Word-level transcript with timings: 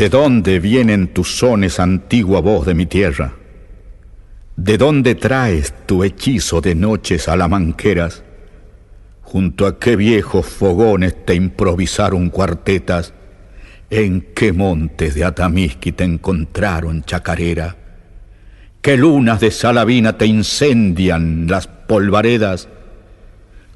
¿De 0.00 0.08
dónde 0.08 0.60
vienen 0.60 1.08
tus 1.08 1.36
sones, 1.36 1.78
antigua 1.78 2.40
voz 2.40 2.64
de 2.64 2.72
mi 2.72 2.86
tierra? 2.86 3.34
¿De 4.56 4.78
dónde 4.78 5.14
traes 5.14 5.74
tu 5.84 6.04
hechizo 6.04 6.62
de 6.62 6.74
noches 6.74 7.28
alamanqueras? 7.28 8.22
¿Junto 9.20 9.66
a 9.66 9.78
qué 9.78 9.96
viejos 9.96 10.46
fogones 10.46 11.26
te 11.26 11.34
improvisaron 11.34 12.30
cuartetas? 12.30 13.12
¿En 13.90 14.22
qué 14.34 14.54
montes 14.54 15.14
de 15.14 15.22
Atamisqui 15.22 15.92
te 15.92 16.04
encontraron 16.04 17.02
chacarera? 17.02 17.76
¿Qué 18.80 18.96
lunas 18.96 19.38
de 19.40 19.50
Salavina 19.50 20.16
te 20.16 20.24
incendian 20.24 21.46
las 21.46 21.66
polvaredas? 21.66 22.70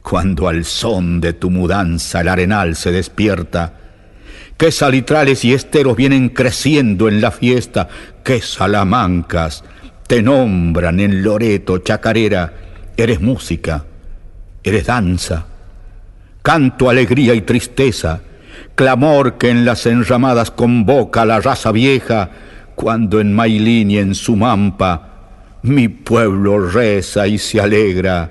Cuando 0.00 0.48
al 0.48 0.64
son 0.64 1.20
de 1.20 1.34
tu 1.34 1.50
mudanza 1.50 2.22
el 2.22 2.28
arenal 2.28 2.76
se 2.76 2.92
despierta, 2.92 3.83
qué 4.56 4.70
salitrales 4.70 5.44
y 5.44 5.52
esteros 5.52 5.96
vienen 5.96 6.28
creciendo 6.28 7.08
en 7.08 7.20
la 7.20 7.30
fiesta, 7.30 7.88
qué 8.22 8.40
salamancas 8.40 9.64
te 10.06 10.22
nombran 10.22 11.00
en 11.00 11.22
Loreto, 11.22 11.78
chacarera, 11.78 12.52
eres 12.96 13.20
música, 13.20 13.84
eres 14.62 14.86
danza, 14.86 15.46
canto, 16.42 16.90
alegría 16.90 17.34
y 17.34 17.40
tristeza, 17.40 18.20
clamor 18.74 19.38
que 19.38 19.50
en 19.50 19.64
las 19.64 19.86
enramadas 19.86 20.50
convoca 20.50 21.24
la 21.24 21.40
raza 21.40 21.72
vieja, 21.72 22.30
cuando 22.74 23.20
en 23.20 23.32
Mailín 23.32 23.90
y 23.90 23.98
en 23.98 24.14
Sumampa 24.14 25.10
mi 25.62 25.88
pueblo 25.88 26.60
reza 26.60 27.26
y 27.26 27.38
se 27.38 27.60
alegra, 27.60 28.30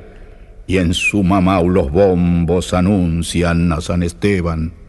y 0.68 0.78
en 0.78 0.94
Sumamau 0.94 1.68
los 1.68 1.92
bombos 1.92 2.74
anuncian 2.74 3.72
a 3.72 3.82
San 3.82 4.04
Esteban 4.04 4.83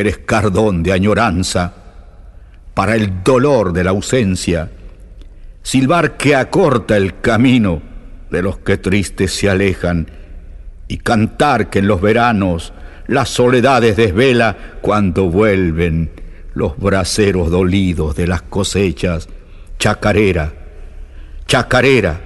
eres 0.00 0.18
cardón 0.18 0.82
de 0.82 0.92
añoranza 0.92 1.72
para 2.74 2.94
el 2.94 3.22
dolor 3.22 3.72
de 3.72 3.84
la 3.84 3.90
ausencia, 3.90 4.70
silbar 5.62 6.16
que 6.16 6.36
acorta 6.36 6.96
el 6.96 7.20
camino 7.20 7.82
de 8.30 8.42
los 8.42 8.58
que 8.58 8.76
tristes 8.76 9.32
se 9.32 9.50
alejan 9.50 10.08
y 10.86 10.98
cantar 10.98 11.70
que 11.70 11.80
en 11.80 11.88
los 11.88 12.00
veranos 12.00 12.72
las 13.06 13.30
soledades 13.30 13.96
desvela 13.96 14.56
cuando 14.80 15.24
vuelven 15.30 16.10
los 16.54 16.76
braceros 16.76 17.50
dolidos 17.50 18.16
de 18.16 18.26
las 18.26 18.42
cosechas, 18.42 19.28
chacarera, 19.78 20.52
chacarera, 21.46 22.20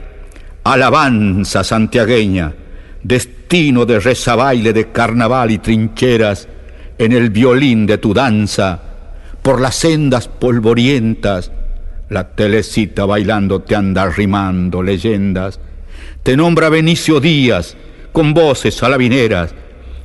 alabanza 0.64 1.64
santiagueña, 1.64 2.52
destino 3.02 3.84
de 3.84 4.00
rezabaile 4.00 4.72
de 4.72 4.90
carnaval 4.90 5.50
y 5.50 5.58
trincheras, 5.58 6.48
en 6.98 7.12
el 7.12 7.30
violín 7.30 7.86
de 7.86 7.98
tu 7.98 8.14
danza, 8.14 8.80
por 9.42 9.60
las 9.60 9.74
sendas 9.74 10.28
polvorientas, 10.28 11.50
la 12.08 12.28
telecita 12.28 13.06
bailando 13.06 13.62
te 13.62 13.74
anda 13.74 14.08
rimando 14.08 14.82
leyendas, 14.82 15.58
te 16.22 16.36
nombra 16.36 16.68
Benicio 16.68 17.20
Díaz 17.20 17.76
con 18.12 18.34
voces 18.34 18.82
alabineras, 18.82 19.54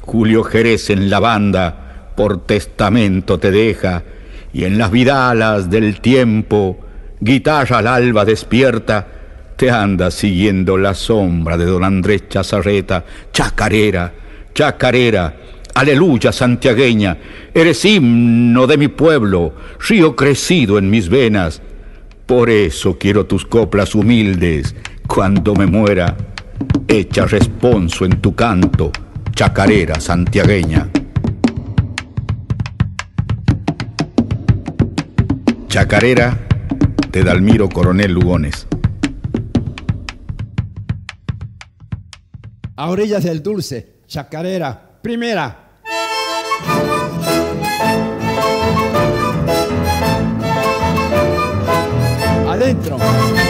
Julio 0.02 0.44
Jerez 0.44 0.90
en 0.90 1.10
la 1.10 1.20
banda 1.20 2.12
por 2.16 2.46
testamento 2.46 3.38
te 3.38 3.52
deja, 3.52 4.04
y 4.54 4.64
en 4.64 4.78
las 4.78 4.90
vidalas 4.90 5.70
del 5.70 6.00
tiempo, 6.02 6.80
guitarra 7.20 7.80
al 7.80 7.88
alba 7.88 8.26
despierta, 8.26 9.06
te 9.56 9.70
anda 9.70 10.10
siguiendo 10.10 10.78
la 10.78 10.94
sombra 10.94 11.58
de 11.58 11.66
don 11.66 11.84
Andrés 11.84 12.30
Chazarreta, 12.30 13.04
chacarera, 13.34 14.14
chacarera, 14.54 15.36
Aleluya, 15.78 16.32
santiagueña, 16.32 17.20
eres 17.54 17.86
himno 17.86 18.66
de 18.66 18.78
mi 18.78 18.88
pueblo, 18.88 19.54
río 19.88 20.16
crecido 20.16 20.80
en 20.80 20.90
mis 20.90 21.08
venas. 21.08 21.62
Por 22.26 22.50
eso 22.50 22.98
quiero 22.98 23.28
tus 23.28 23.46
coplas 23.46 23.94
humildes, 23.94 24.76
cuando 25.08 25.54
me 25.54 25.68
muera, 25.68 26.18
echa 26.88 27.28
responso 27.28 28.06
en 28.06 28.20
tu 28.22 28.34
canto, 28.34 28.92
chacarera 29.34 30.00
santiagueña. 30.00 30.90
Chacarera 35.68 36.40
de 37.12 37.24
Dalmiro 37.24 37.70
Coronel 37.70 38.14
Lugones. 38.14 38.66
A 42.78 42.90
orillas 42.90 43.24
del 43.24 43.44
dulce, 43.44 44.00
chacarera, 44.08 44.98
primera. 45.04 45.67
Adentro. 52.68 53.47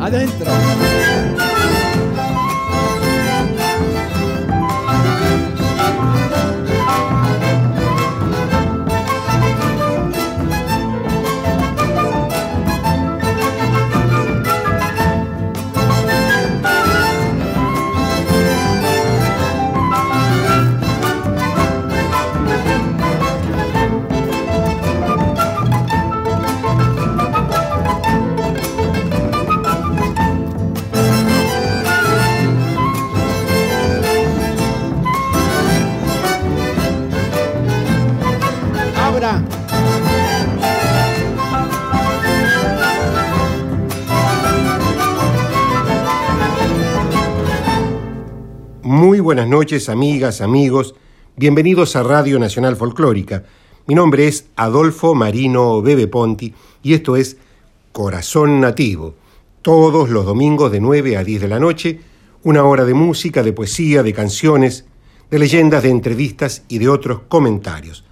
Adentro. 0.00 0.87
Buenas 49.28 49.46
noches, 49.46 49.90
amigas, 49.90 50.40
amigos. 50.40 50.94
Bienvenidos 51.36 51.96
a 51.96 52.02
Radio 52.02 52.38
Nacional 52.38 52.76
Folclórica. 52.76 53.44
Mi 53.86 53.94
nombre 53.94 54.26
es 54.26 54.46
Adolfo 54.56 55.14
Marino 55.14 55.82
Bebe 55.82 56.06
Ponti 56.06 56.54
y 56.82 56.94
esto 56.94 57.14
es 57.14 57.36
Corazón 57.92 58.58
Nativo. 58.58 59.16
Todos 59.60 60.08
los 60.08 60.24
domingos 60.24 60.72
de 60.72 60.80
9 60.80 61.18
a 61.18 61.24
10 61.24 61.42
de 61.42 61.48
la 61.48 61.60
noche, 61.60 62.00
una 62.42 62.64
hora 62.64 62.86
de 62.86 62.94
música, 62.94 63.42
de 63.42 63.52
poesía, 63.52 64.02
de 64.02 64.14
canciones, 64.14 64.86
de 65.30 65.38
leyendas, 65.38 65.82
de 65.82 65.90
entrevistas 65.90 66.62
y 66.66 66.78
de 66.78 66.88
otros 66.88 67.20
comentarios. 67.28 68.06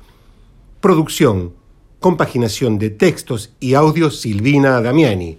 Producción, 0.83 1.55
compaginación 1.99 2.79
de 2.79 2.91
textos 2.91 3.55
y 3.59 3.73
audios 3.73 4.21
Silvina 4.21 4.83
Damiani. 4.83 5.39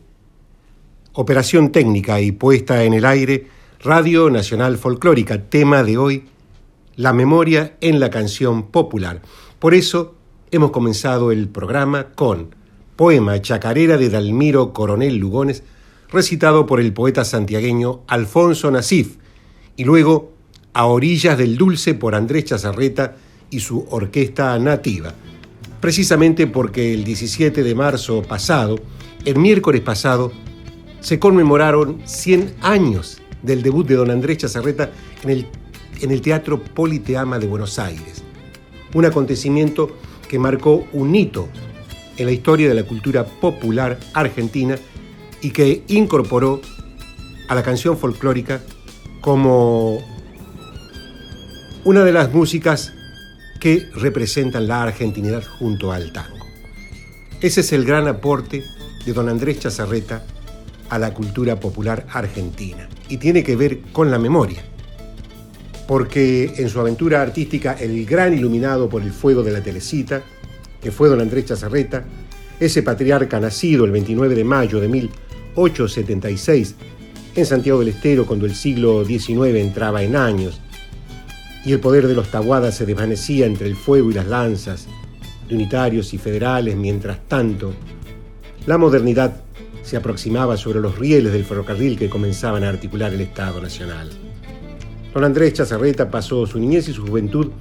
Operación 1.14 1.72
técnica 1.72 2.20
y 2.20 2.32
puesta 2.32 2.84
en 2.84 2.96
el 2.96 3.06
aire, 3.06 3.57
Radio 3.80 4.32
Nacional 4.32 4.80
Folclórica, 4.80 5.50
tema 5.50 5.84
de 5.84 6.00
hoy, 6.00 6.26
la 6.96 7.14
memoria 7.14 7.78
en 7.80 8.00
la 8.00 8.10
canción 8.10 8.72
popular. 8.72 9.22
Por 9.60 9.76
eso 9.76 10.16
hemos 10.50 10.72
comenzado 10.72 11.32
el 11.32 11.48
programa 11.48 12.08
con 12.16 12.56
poema 12.96 13.40
Chacarera 13.40 13.98
de 13.98 14.10
Dalmiro 14.10 14.74
Coronel 14.74 15.18
Lugones, 15.18 15.62
recitado 16.10 16.66
por 16.66 16.80
el 16.80 16.92
poeta 16.92 17.24
santiagueño 17.24 18.02
Alfonso 18.08 18.72
Nasif, 18.72 19.18
y 19.76 19.84
luego 19.84 20.34
A 20.74 20.86
orillas 20.86 21.38
del 21.38 21.56
dulce 21.56 21.94
por 21.94 22.16
Andrés 22.16 22.46
Chazarreta 22.46 23.16
y 23.52 23.60
su 23.60 23.86
orquesta 23.92 24.58
nativa. 24.58 25.14
Precisamente 25.80 26.48
porque 26.48 26.96
el 26.96 27.04
17 27.04 27.62
de 27.62 27.76
marzo 27.76 28.24
pasado, 28.24 28.80
el 29.24 29.38
miércoles 29.38 29.82
pasado, 29.82 30.32
se 31.00 31.20
conmemoraron 31.20 32.02
100 32.06 32.56
años 32.62 33.22
del 33.42 33.62
debut 33.62 33.88
de 33.88 33.96
don 33.96 34.12
Andrés 34.12 34.40
Chazarreta 34.40 34.92
en 35.24 35.30
el, 35.30 35.48
en 36.02 36.12
el 36.12 36.22
Teatro 36.22 36.62
Politeama 36.62 37.40
de 37.40 37.48
Buenos 37.48 37.80
Aires. 37.80 38.24
Un 38.94 39.06
acontecimiento 39.06 39.98
que 40.28 40.40
marcó 40.40 40.88
un 40.94 41.16
hito 41.16 41.48
en 42.18 42.26
la 42.26 42.32
historia 42.32 42.68
de 42.68 42.76
la 42.76 42.84
cultura 42.84 43.26
popular 43.26 44.00
argentina 44.14 44.78
y 45.42 45.52
que 45.52 45.84
incorporó 45.88 46.62
a 47.48 47.56
la 47.56 47.64
canción 47.64 47.98
folclórica 47.98 48.62
como 49.22 50.00
una 51.84 52.04
de 52.04 52.12
las 52.12 52.34
músicas 52.34 52.94
que 53.60 53.90
representan 53.96 54.68
la 54.68 54.84
argentinidad 54.84 55.44
junto 55.44 55.92
al 55.92 56.12
tango. 56.12 56.46
Ese 57.40 57.62
es 57.62 57.72
el 57.72 57.86
gran 57.86 58.08
aporte 58.08 58.64
de 59.06 59.14
don 59.14 59.30
Andrés 59.30 59.60
Chazarreta 59.60 60.26
a 60.90 60.98
la 60.98 61.14
cultura 61.14 61.60
popular 61.60 62.06
argentina 62.12 62.90
y 63.10 63.18
tiene 63.18 63.44
que 63.44 63.56
ver 63.56 63.80
con 63.92 64.12
la 64.12 64.20
memoria, 64.20 64.64
porque 65.88 66.54
en 66.58 66.70
su 66.70 66.80
aventura 66.80 67.22
artística 67.22 67.74
el 67.74 68.06
gran 68.06 68.34
iluminado 68.34 68.90
por 68.90 69.02
el 69.02 69.12
fuego 69.12 69.44
de 69.44 69.52
la 69.52 69.64
telecita, 69.64 70.24
que 70.82 70.92
fue 70.92 71.10
don 71.10 71.22
Andrés 71.22 71.46
Chazarreta, 71.46 72.06
ese 72.60 72.84
patriarca 72.84 73.40
nacido 73.40 73.86
el 73.86 73.92
29 73.92 74.36
de 74.36 74.44
mayo 74.44 74.80
de 74.80 74.88
1876 74.88 76.76
en 77.36 77.46
Santiago 77.46 77.80
del 77.80 77.90
Estero 77.90 78.26
cuando 78.26 78.46
el 78.46 78.56
siglo 78.56 79.06
XIX 79.06 79.56
entraba 79.58 80.02
en 80.02 80.16
años 80.16 80.60
y 81.64 81.72
el 81.74 81.80
poder 81.80 82.08
de 82.08 82.16
los 82.16 82.32
taguadas 82.32 82.76
se 82.76 82.86
desvanecía 82.86 83.46
entre 83.46 83.68
el 83.68 83.76
fuego 83.76 84.10
y 84.10 84.14
las 84.14 84.26
lanzas 84.26 84.88
de 85.48 85.56
unitarios 85.56 86.14
y 86.14 86.18
federales, 86.18 86.76
mientras 86.76 87.20
tanto 87.28 87.74
la 88.66 88.78
modernidad 88.78 89.44
se 89.88 89.96
aproximaba 89.96 90.58
sobre 90.58 90.82
los 90.82 91.00
rieles 91.00 91.32
del 91.32 91.46
ferrocarril 91.46 91.98
que 91.98 92.10
comenzaban 92.10 92.62
a 92.66 92.70
articular 92.70 93.14
el 93.14 93.22
Estado 93.22 93.62
Nacional. 93.62 94.10
Don 95.14 95.24
Andrés 95.24 95.54
Chazarreta 95.54 96.12
pasó 96.12 96.46
su 96.46 96.60
niñez 96.60 96.90
y 96.90 96.94
su 96.94 97.08
juventud 97.08 97.52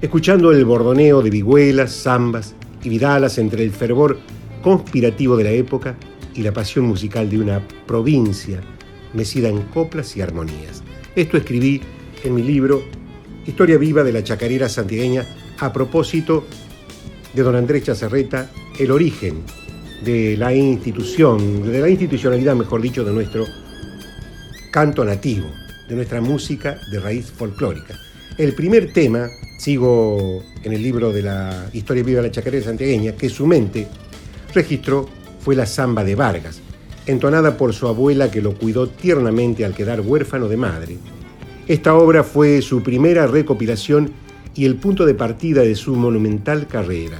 escuchando 0.00 0.52
el 0.52 0.64
bordoneo 0.64 1.22
de 1.22 1.30
vihuelas, 1.30 2.04
zambas 2.04 2.54
y 2.84 2.88
vidalas 2.88 3.36
entre 3.38 3.64
el 3.64 3.72
fervor 3.72 4.20
conspirativo 4.62 5.36
de 5.36 5.42
la 5.42 5.50
época 5.50 5.96
y 6.36 6.42
la 6.42 6.52
pasión 6.52 6.84
musical 6.84 7.28
de 7.28 7.40
una 7.40 7.66
provincia 7.84 8.60
mecida 9.12 9.48
en 9.48 9.62
coplas 9.62 10.16
y 10.16 10.22
armonías. 10.22 10.84
Esto 11.16 11.36
escribí 11.36 11.80
en 12.22 12.32
mi 12.32 12.44
libro 12.44 12.80
Historia 13.44 13.76
viva 13.76 14.04
de 14.04 14.12
la 14.12 14.22
chacarera 14.22 14.68
santigueña 14.68 15.26
a 15.58 15.72
propósito 15.72 16.44
de 17.34 17.42
don 17.42 17.56
Andrés 17.56 17.82
Chazarreta, 17.82 18.52
el 18.78 18.92
origen 18.92 19.42
de 20.04 20.36
la 20.36 20.54
institución, 20.54 21.70
de 21.70 21.80
la 21.80 21.88
institucionalidad, 21.88 22.54
mejor 22.54 22.80
dicho, 22.80 23.04
de 23.04 23.12
nuestro 23.12 23.44
canto 24.70 25.04
nativo, 25.04 25.50
de 25.88 25.96
nuestra 25.96 26.20
música 26.20 26.78
de 26.90 27.00
raíz 27.00 27.30
folclórica. 27.30 27.98
El 28.38 28.54
primer 28.54 28.92
tema, 28.92 29.28
sigo 29.58 30.42
en 30.62 30.72
el 30.72 30.82
libro 30.82 31.12
de 31.12 31.22
la 31.22 31.68
Historia 31.72 32.02
Viva 32.02 32.22
de 32.22 32.28
la 32.28 32.32
Chacarera 32.32 32.64
Santiagueña, 32.64 33.12
que 33.12 33.28
su 33.28 33.46
mente 33.46 33.86
registró 34.54 35.08
fue 35.40 35.54
la 35.54 35.66
samba 35.66 36.04
de 36.04 36.14
Vargas, 36.14 36.60
entonada 37.06 37.56
por 37.56 37.74
su 37.74 37.86
abuela 37.86 38.30
que 38.30 38.40
lo 38.40 38.54
cuidó 38.54 38.88
tiernamente 38.88 39.64
al 39.64 39.74
quedar 39.74 40.00
huérfano 40.00 40.48
de 40.48 40.56
madre. 40.56 40.96
Esta 41.68 41.94
obra 41.94 42.24
fue 42.24 42.62
su 42.62 42.82
primera 42.82 43.26
recopilación 43.26 44.12
y 44.54 44.64
el 44.64 44.76
punto 44.76 45.06
de 45.06 45.14
partida 45.14 45.62
de 45.62 45.76
su 45.76 45.94
monumental 45.94 46.66
carrera. 46.66 47.18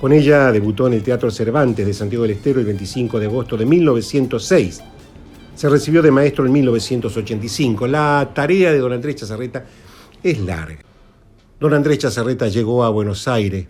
Con 0.00 0.12
ella 0.12 0.50
debutó 0.50 0.86
en 0.86 0.94
el 0.94 1.02
Teatro 1.02 1.30
Cervantes 1.30 1.84
de 1.84 1.92
Santiago 1.92 2.22
del 2.22 2.36
Estero 2.36 2.58
el 2.58 2.64
25 2.64 3.20
de 3.20 3.26
agosto 3.26 3.58
de 3.58 3.66
1906. 3.66 4.80
Se 5.54 5.68
recibió 5.68 6.00
de 6.00 6.10
maestro 6.10 6.46
en 6.46 6.52
1985. 6.52 7.86
La 7.86 8.30
tarea 8.34 8.72
de 8.72 8.78
don 8.78 8.94
Andrés 8.94 9.16
Chazarreta 9.16 9.66
es 10.22 10.38
larga. 10.40 10.78
Don 11.60 11.74
Andrés 11.74 11.98
Chazarreta 11.98 12.48
llegó 12.48 12.82
a 12.82 12.88
Buenos 12.88 13.28
Aires 13.28 13.66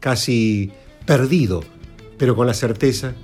casi 0.00 0.70
perdido, 1.06 1.64
pero 2.18 2.36
con 2.36 2.46
la 2.46 2.52
certeza 2.52 3.14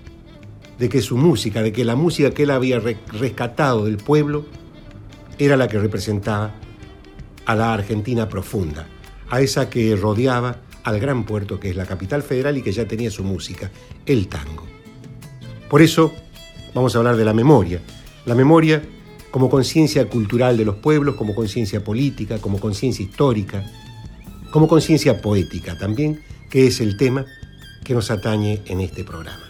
de 0.79 0.89
que 0.89 1.03
su 1.03 1.19
música, 1.19 1.61
de 1.61 1.73
que 1.73 1.85
la 1.85 1.95
música 1.95 2.31
que 2.31 2.45
él 2.45 2.51
había 2.51 2.81
rescatado 2.81 3.85
del 3.85 3.99
pueblo, 3.99 4.47
era 5.39 5.59
la 5.59 5.69
que 5.69 5.79
representaba 5.79 6.55
a 7.45 7.55
la 7.55 7.75
Argentina 7.75 8.31
profunda, 8.31 8.89
a 9.29 9.43
esa 9.43 9.69
que 9.69 9.95
rodeaba 9.95 10.61
al 10.87 11.01
gran 11.01 11.25
puerto 11.25 11.59
que 11.59 11.71
es 11.71 11.77
la 11.77 11.85
capital 11.85 12.23
federal 12.23 12.57
y 12.57 12.63
que 12.63 12.71
ya 12.71 12.87
tenía 12.87 13.11
su 13.11 13.25
música, 13.25 13.71
el 14.07 14.29
tango. 14.29 14.65
Por 15.69 15.83
eso 15.83 16.15
vamos 16.75 16.95
a 16.95 16.99
hablar 16.99 17.17
de 17.17 17.25
la 17.25 17.33
memoria. 17.33 17.81
La 18.25 18.37
memoria 18.37 18.81
como 19.33 19.51
conciencia 19.51 20.09
cultural 20.09 20.57
de 20.57 20.65
los 20.65 20.77
pueblos, 20.77 21.17
como 21.17 21.35
conciencia 21.35 21.83
política, 21.83 22.39
como 22.39 22.61
conciencia 22.61 23.05
histórica, 23.05 23.69
como 24.53 24.69
conciencia 24.69 25.21
poética 25.21 25.77
también, 25.77 26.21
que 26.49 26.69
es 26.69 26.81
el 26.81 26.97
tema 26.97 27.27
que 27.85 27.93
nos 27.93 28.13
atañe 28.13 28.63
en 28.67 28.81
este 28.81 29.03
programa. 29.03 29.43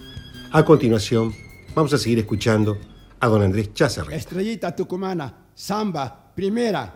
A 0.53 0.65
continuación, 0.65 1.35
vamos 1.75 1.93
a 1.93 1.99
seguir 1.99 2.19
escuchando 2.19 2.79
a 3.21 3.27
don 3.29 3.43
Andrés 3.43 3.75
Chazarre. 3.75 4.17
Estrellita 4.17 4.75
tucumana, 4.75 5.35
samba, 5.55 6.33
primera. 6.35 6.95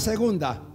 Segunda. 0.00 0.69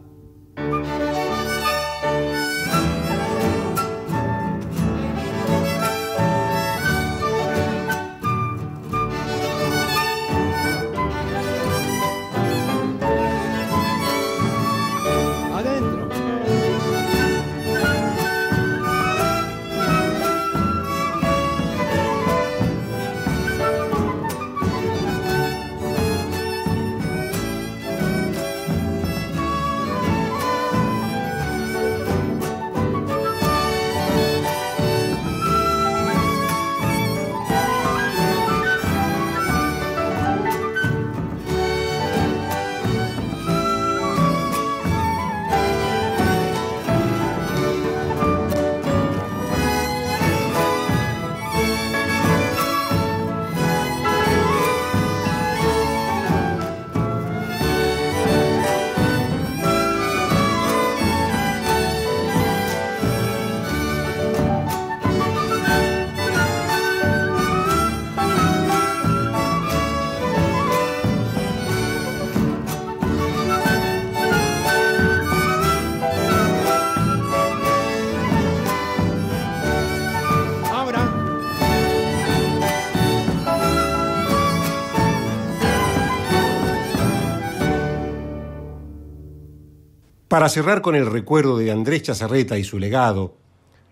Para 90.35 90.49
cerrar 90.49 90.81
con 90.81 90.95
el 90.95 91.05
recuerdo 91.05 91.57
de 91.57 91.71
Andrés 91.71 92.03
Chazarreta 92.03 92.57
y 92.57 92.65
su 92.65 92.77
legado, 92.77 93.37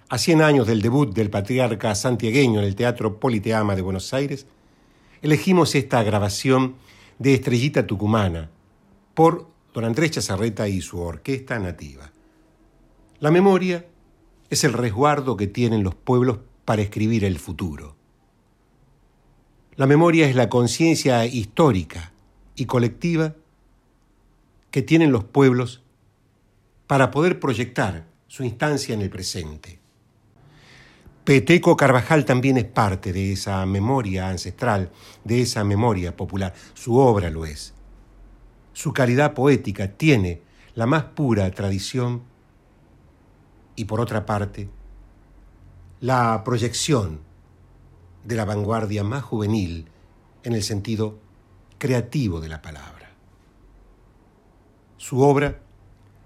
a 0.10 0.18
100 0.18 0.42
años 0.42 0.68
del 0.68 0.82
debut 0.82 1.16
del 1.16 1.30
patriarca 1.30 1.96
santiagueño 1.96 2.60
en 2.60 2.66
el 2.66 2.76
Teatro 2.76 3.18
Politeama 3.18 3.78
de 3.78 3.82
Buenos 3.82 4.14
Aires, 4.14 4.46
elegimos 5.22 5.74
esta 5.74 6.04
grabación 6.04 6.76
de 7.18 7.34
Estrellita 7.34 7.88
Tucumana 7.88 8.50
por 9.14 9.48
don 9.74 9.86
Andrés 9.86 10.12
Chazarreta 10.12 10.68
y 10.68 10.82
su 10.82 11.00
orquesta 11.00 11.58
nativa. 11.60 12.12
La 13.22 13.32
memoria 13.32 13.86
es 14.50 14.66
el 14.66 14.74
resguardo 14.74 15.38
que 15.38 15.48
tienen 15.48 15.82
los 15.82 15.96
pueblos 15.96 16.40
para 16.66 16.82
escribir 16.82 17.24
el 17.24 17.40
futuro. 17.40 17.96
La 19.78 19.88
memoria 19.88 20.28
es 20.28 20.36
la 20.36 20.50
conciencia 20.50 21.26
histórica 21.26 22.12
y 22.58 22.66
colectiva 22.66 23.34
que 24.72 24.82
tienen 24.82 25.14
los 25.14 25.24
pueblos 25.24 25.83
para 26.88 27.12
poder 27.12 27.40
proyectar 27.40 28.06
su 28.28 28.44
instancia 28.44 28.94
en 28.94 29.02
el 29.02 29.10
presente. 29.10 29.80
Peteco 31.24 31.78
Carvajal 31.78 32.26
también 32.26 32.58
es 32.58 32.66
parte 32.66 33.14
de 33.14 33.32
esa 33.32 33.66
memoria 33.66 34.28
ancestral, 34.28 34.92
de 35.24 35.42
esa 35.42 35.64
memoria 35.64 36.16
popular. 36.18 36.54
Su 36.74 36.98
obra 36.98 37.30
lo 37.30 37.46
es. 37.46 37.74
Su 38.74 38.92
calidad 38.92 39.34
poética 39.34 39.88
tiene 39.88 40.42
la 40.76 40.86
más 40.86 41.04
pura 41.04 41.50
tradición 41.52 42.24
y 43.76 43.86
por 43.86 44.02
otra 44.02 44.26
parte, 44.26 44.70
la 46.02 46.44
proyección 46.44 47.22
de 48.26 48.36
la 48.36 48.46
vanguardia 48.46 49.04
más 49.04 49.24
juvenil 49.24 49.88
en 50.44 50.54
el 50.54 50.64
sentido 50.64 51.20
creativo 51.78 52.42
de 52.42 52.50
la 52.50 52.62
palabra. 52.62 53.12
Su 54.98 55.22
obra 55.22 55.63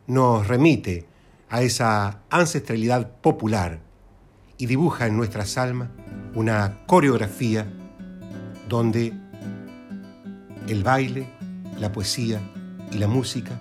nos 0.07 0.47
remite 0.47 1.05
a 1.49 1.61
esa 1.61 2.21
ancestralidad 2.29 3.11
popular 3.21 3.79
y 4.57 4.65
dibuja 4.65 5.05
en 5.07 5.15
nuestras 5.15 5.57
almas 5.57 5.89
una 6.33 6.79
coreografía 6.87 7.67
donde 8.67 9.13
el 10.67 10.83
baile, 10.83 11.29
la 11.79 11.91
poesía 11.91 12.41
y 12.91 12.97
la 12.97 13.07
música 13.07 13.59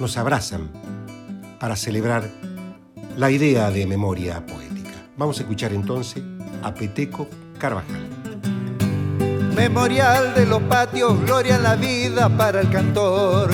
nos 0.00 0.16
abrazan 0.16 0.70
para 1.58 1.76
celebrar 1.76 2.28
la 3.16 3.30
idea 3.30 3.70
de 3.70 3.86
memoria 3.86 4.44
poética. 4.44 4.90
Vamos 5.16 5.38
a 5.38 5.42
escuchar 5.42 5.72
entonces 5.72 6.22
a 6.62 6.74
Peteco 6.74 7.28
Carvajal. 7.58 8.06
Memorial 9.54 10.34
de 10.34 10.44
los 10.44 10.62
patios, 10.64 11.18
gloria 11.22 11.56
en 11.56 11.62
la 11.62 11.76
vida 11.76 12.28
para 12.28 12.60
el 12.60 12.70
cantor. 12.70 13.50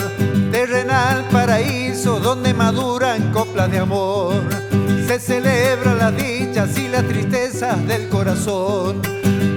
Terrenal 0.52 1.24
paraíso 1.32 2.20
donde 2.20 2.52
maduran 2.52 3.32
coplas 3.32 3.70
de 3.70 3.78
amor. 3.78 4.34
Se 5.06 5.18
celebran 5.18 5.96
las 5.96 6.14
dichas 6.14 6.76
y 6.76 6.88
las 6.88 7.08
tristezas 7.08 7.86
del 7.86 8.10
corazón. 8.10 9.00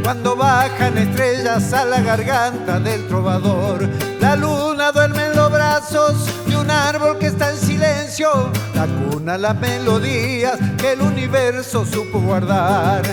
Cuando 0.05 0.37
bajan 0.37 0.97
estrellas 0.97 1.73
a 1.73 1.83
la 1.83 1.99
garganta 1.99 2.79
del 2.79 3.05
trovador. 3.09 3.89
La 4.21 4.37
luna 4.37 4.93
duerme 4.93 5.25
en 5.25 5.35
los 5.35 5.51
brazos 5.51 6.29
de 6.47 6.55
un 6.55 6.71
árbol 6.71 7.17
que 7.19 7.27
está 7.27 7.51
en 7.51 7.57
silencio. 7.57 8.49
La 8.73 8.87
cuna, 8.87 9.37
las 9.37 9.59
melodías 9.59 10.57
que 10.77 10.93
el 10.93 11.01
universo 11.01 11.85
supo 11.85 12.21
guardar. 12.21 13.03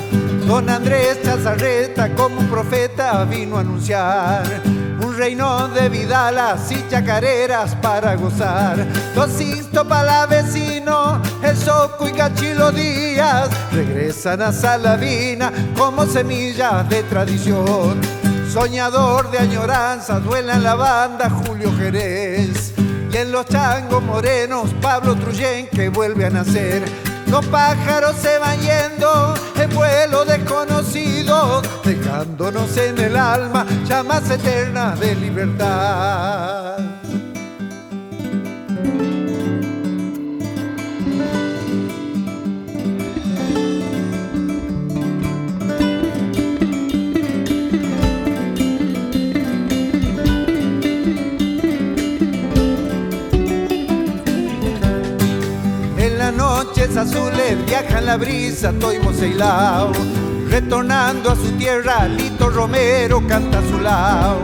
Don 0.47 0.71
Andrés 0.71 1.21
Chazarreta 1.25 2.15
como 2.15 2.39
un 2.39 2.47
profeta 2.47 3.25
vino 3.25 3.57
a 3.57 3.61
anunciar 3.61 4.72
un 5.03 5.17
reino 5.17 5.69
de 5.69 5.89
vidalas 5.89 6.71
y 6.71 6.89
chacareras 6.89 7.75
para 7.77 8.15
gozar. 8.15 8.87
Los 9.15 9.31
para 9.89 10.27
vecino, 10.27 11.21
el 11.43 11.57
Soco 11.57 12.09
y 12.09 12.13
Cachilo 12.13 12.71
Díaz 12.71 13.49
regresan 13.73 14.43
a 14.43 14.53
Salavina 14.53 15.53
como 15.77 16.07
semillas 16.07 16.89
de 16.89 17.03
tradición. 17.05 18.01
Soñador 18.51 19.31
de 19.31 19.39
añoranza, 19.39 20.21
duela 20.21 20.55
en 20.55 20.63
la 20.63 20.75
banda 20.75 21.31
Julio 21.31 21.73
Jerez. 21.77 22.73
Y 23.13 23.17
en 23.17 23.33
los 23.33 23.47
changos 23.47 24.03
morenos, 24.03 24.71
Pablo 24.81 25.15
Truyen 25.17 25.69
que 25.69 25.89
vuelve 25.89 26.27
a 26.27 26.31
nacer. 26.31 27.12
Los 27.33 27.47
pájaros 27.47 28.15
se 28.17 28.39
van 28.39 28.61
yendo 28.61 29.33
en 29.57 29.75
vuelo 29.75 30.23
desconocido, 30.27 31.63
dejándonos 31.83 32.77
en 32.77 32.99
el 32.99 33.17
alma 33.17 33.67
llamas 33.87 34.29
eternas 34.29 35.01
de 35.01 35.15
libertad. 35.15 36.92
Noches 56.65 56.97
azules 56.97 57.67
viaja 57.67 58.01
la 58.01 58.17
brisa 58.17 58.73
Toimo 58.79 59.13
Seilao, 59.13 59.91
retornando 60.49 61.33
a 61.33 61.35
su 61.37 61.51
tierra, 61.59 62.07
Lito 62.07 62.51
Romero 62.51 63.21
canta 63.27 63.59
a 63.59 63.63
su 63.63 63.81
lado. 63.81 64.41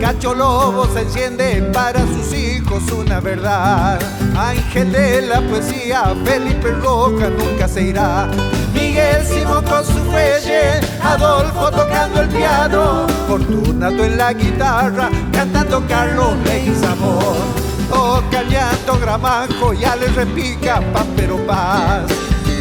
Cacho 0.00 0.34
Lobo 0.34 0.86
se 0.92 1.00
enciende 1.00 1.62
para 1.72 2.00
sus 2.06 2.32
hijos 2.32 2.82
una 2.92 3.20
verdad. 3.20 3.98
Ángel 4.36 4.92
de 4.92 5.22
la 5.22 5.40
poesía, 5.40 6.14
Felipe 6.24 6.70
Roca 6.70 7.30
nunca 7.30 7.66
se 7.66 7.82
irá. 7.82 8.28
Miguel 8.72 9.24
Simón 9.24 9.64
con 9.64 9.84
su 9.84 9.98
fuelle, 10.10 10.80
Adolfo 11.02 11.70
tocando 11.70 12.20
el 12.20 12.28
piano, 12.28 13.06
Fortunato 13.26 14.04
en 14.04 14.16
la 14.16 14.32
guitarra, 14.32 15.10
cantando 15.32 15.82
Carlos 15.88 16.36
Leguizamón. 16.44 17.65
Toca 17.88 18.40
el 18.40 18.48
llanto 18.48 18.98
gramajo, 18.98 19.72
ya 19.72 19.96
le 19.96 20.08
repica 20.08 20.80
Pampero 20.92 21.36
Paz. 21.46 22.06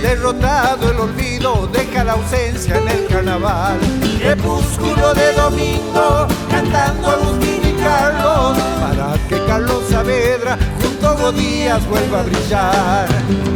Derrotado 0.01 0.91
el 0.91 1.00
olvido, 1.00 1.67
deja 1.74 2.03
la 2.03 2.13
ausencia 2.13 2.77
en 2.77 2.88
el 2.88 3.08
carnaval. 3.08 3.79
Crepúsculo 4.20 5.13
de 5.13 5.34
domingo, 5.34 6.27
cantando 6.50 7.10
Agustín 7.10 7.62
y 7.63 7.74
Carlos, 7.82 8.58
para 8.79 9.13
que 9.27 9.44
Carlos 9.46 9.84
Saavedra 9.89 10.58
junto 10.82 11.08
a 11.08 11.13
Godías 11.13 11.88
vuelva 11.88 12.20
a 12.20 12.24
brillar. 12.24 13.08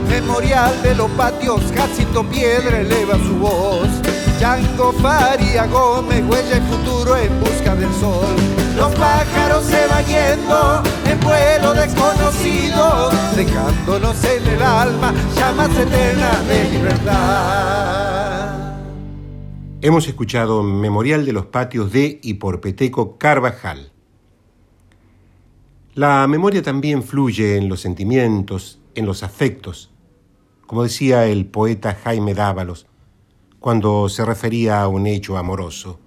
Memorial 0.10 0.82
de 0.82 0.96
los 0.96 1.12
patios, 1.12 1.62
Jacinto 1.76 2.24
Piedra 2.24 2.80
eleva 2.80 3.16
su 3.16 3.36
voz. 3.38 3.88
Yango 4.40 4.94
Faria 4.94 5.66
Gómez, 5.66 6.24
huella 6.28 6.58
el 6.58 6.64
futuro 6.64 7.16
en 7.18 7.40
busca 7.42 7.76
del 7.76 7.94
sol. 7.96 8.36
Los 8.76 8.92
se 9.62 9.88
van 9.88 10.06
yendo 10.06 10.84
en 11.06 11.20
vuelo 11.20 11.74
desconocido, 11.74 13.10
dejándonos 13.36 14.24
en 14.24 14.48
el 14.48 14.62
alma 14.62 15.14
llamas 15.36 15.70
eternas 15.78 16.48
de 16.48 16.70
libertad. 16.72 18.60
Hemos 19.82 20.08
escuchado 20.08 20.62
Memorial 20.64 21.26
de 21.26 21.34
los 21.34 21.48
Patios 21.48 21.92
de 21.92 22.20
y 22.22 22.36
por 22.36 22.62
Peteco 22.62 23.18
Carvajal. 23.18 23.92
La 25.96 26.28
memoria 26.28 26.62
también 26.62 27.04
fluye 27.04 27.58
en 27.58 27.70
los 27.70 27.82
sentimientos, 27.82 28.80
en 28.96 29.06
los 29.06 29.24
afectos, 29.24 29.90
como 30.68 30.84
decía 30.84 31.26
el 31.26 31.46
poeta 31.46 31.98
Jaime 32.04 32.34
Dávalos 32.34 32.86
cuando 33.60 34.08
se 34.10 34.26
refería 34.26 34.82
a 34.82 34.88
un 34.88 35.08
hecho 35.08 35.38
amoroso. 35.38 36.00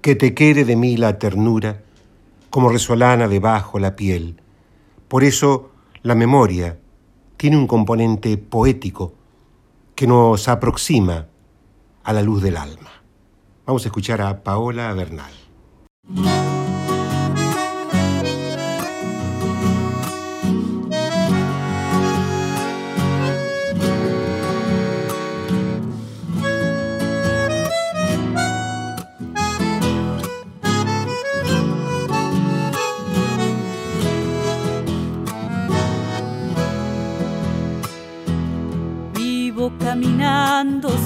Que 0.00 0.16
te 0.16 0.34
quede 0.34 0.64
de 0.64 0.76
mí 0.76 0.96
la 0.96 1.18
ternura, 1.18 1.82
como 2.52 2.68
resolana 2.68 3.28
debajo 3.28 3.78
la 3.78 3.96
piel. 3.96 4.42
Por 5.08 5.24
eso 5.24 5.70
la 6.02 6.14
memoria 6.14 6.78
tiene 7.38 7.56
un 7.56 7.66
componente 7.66 8.36
poético 8.36 9.14
que 9.94 10.06
nos 10.06 10.48
aproxima 10.48 11.28
a 12.04 12.12
la 12.12 12.20
luz 12.20 12.42
del 12.42 12.58
alma. 12.58 12.90
Vamos 13.64 13.86
a 13.86 13.88
escuchar 13.88 14.20
a 14.20 14.44
Paola 14.44 14.92
Bernal. 14.92 15.32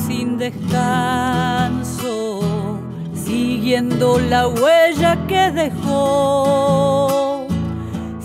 Sin 0.07 0.39
descanso, 0.39 0.81
siguiendo 3.15 4.19
la 4.19 4.49
huella 4.49 5.19
que 5.27 5.51
dejó. 5.51 7.47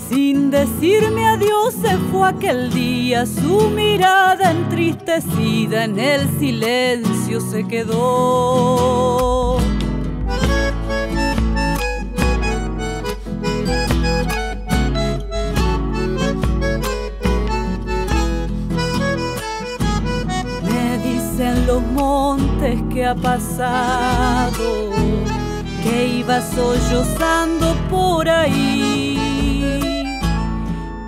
Sin 0.08 0.50
decirme 0.50 1.26
adiós 1.26 1.74
se 1.74 1.96
fue 2.10 2.28
aquel 2.28 2.72
día, 2.72 3.26
su 3.26 3.70
mirada 3.70 4.50
entristecida 4.50 5.84
en 5.84 5.98
el 5.98 6.28
silencio 6.38 7.40
se 7.40 7.66
quedó. 7.66 9.11
Montes 22.72 22.94
que 22.94 23.04
ha 23.04 23.14
pasado, 23.14 24.90
que 25.82 26.06
iba 26.06 26.40
sollozando 26.40 27.74
por 27.90 28.28
ahí, 28.28 29.18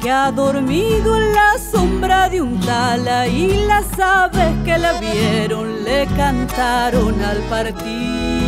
que 0.00 0.10
ha 0.10 0.30
dormido 0.30 1.16
en 1.16 1.32
la 1.32 1.58
sombra 1.58 2.28
de 2.28 2.42
un 2.42 2.60
tala 2.60 3.26
y 3.26 3.66
las 3.66 3.98
aves 3.98 4.54
que 4.64 4.78
la 4.78 4.98
vieron 5.00 5.84
le 5.84 6.06
cantaron 6.16 7.20
al 7.22 7.38
partir. 7.48 8.43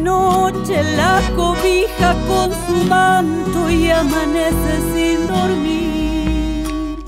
Noche 0.00 0.82
la 0.96 1.20
cobija 1.34 2.14
con 2.26 2.50
su 2.66 2.84
manto 2.88 3.70
y 3.70 3.90
amanece 3.90 4.72
sin 4.94 5.26
dormir. 5.26 6.98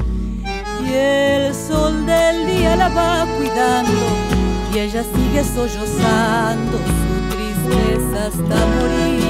Y 0.85 0.92
el 0.92 1.55
sol 1.55 2.07
del 2.07 2.46
día 2.46 2.76
la 2.76 2.88
va 2.88 3.26
cuidando 3.37 4.07
y 4.72 4.79
ella 4.79 5.03
sigue 5.03 5.44
sollozando 5.44 6.79
su 6.79 7.37
tristeza 7.37 8.26
hasta 8.26 8.57
morir. 8.74 9.20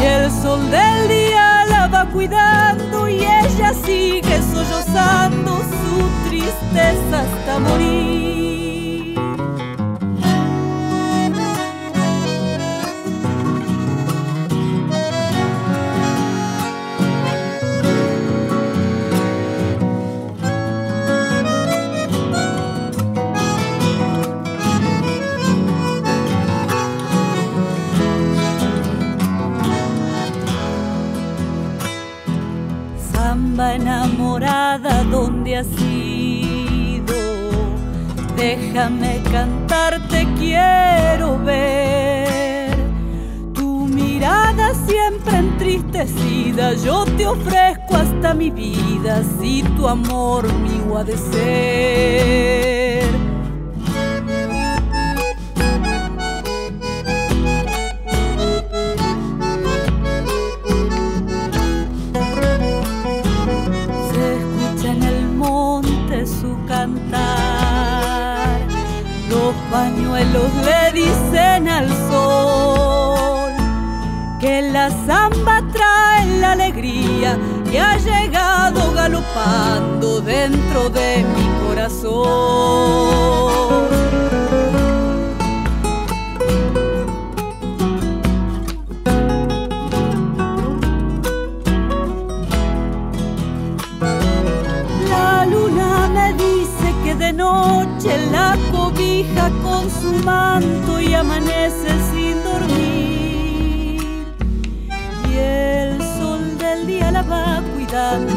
Y 0.00 0.04
el 0.04 0.30
sol 0.30 0.70
del 0.70 1.08
día 1.08 1.64
la 1.68 1.88
va 1.88 2.04
cuidando 2.06 3.08
y 3.08 3.16
ella 3.16 3.72
sigue 3.84 4.40
sollozando 4.52 5.58
su 5.58 6.28
tristeza 6.28 7.20
hasta 7.20 7.58
morir. 7.58 8.47
Déjame 38.36 39.22
cantarte, 39.32 40.28
quiero 40.38 41.38
ver 41.38 42.76
tu 43.54 43.86
mirada 43.86 44.74
siempre 44.86 45.38
entristecida. 45.38 46.74
Yo 46.74 47.06
te 47.16 47.26
ofrezco 47.26 47.96
hasta 47.96 48.34
mi 48.34 48.50
vida 48.50 49.22
si 49.40 49.62
tu 49.74 49.88
amor 49.88 50.52
mío 50.52 50.98
ha 50.98 51.04
de 51.04 51.16
ser. 51.16 52.77
Pañuelos 69.70 70.50
le 70.64 70.92
dicen 70.92 71.68
al 71.68 71.88
sol 72.08 73.52
que 74.40 74.62
la 74.62 74.90
zamba 75.06 75.62
trae 75.72 76.38
la 76.38 76.52
alegría 76.52 77.38
y 77.70 77.76
ha 77.76 77.96
llegado 77.98 78.92
galopando 78.92 80.20
dentro 80.20 80.88
de 80.90 81.24
mi 81.24 81.66
corazón. 81.66 82.28
La 95.10 95.44
luna 95.46 96.08
me 96.08 96.32
dice 96.34 96.94
que 97.04 97.14
de 97.14 97.32
noche 97.32 98.26
la 98.30 98.56
y 101.00 101.14
amanece 101.14 101.88
sin 102.10 102.42
dormir. 102.44 104.00
Y 105.30 105.36
el 105.36 105.98
sol 106.18 106.58
del 106.58 106.86
día 106.86 107.10
la 107.10 107.22
va 107.22 107.62
cuidando 107.74 108.34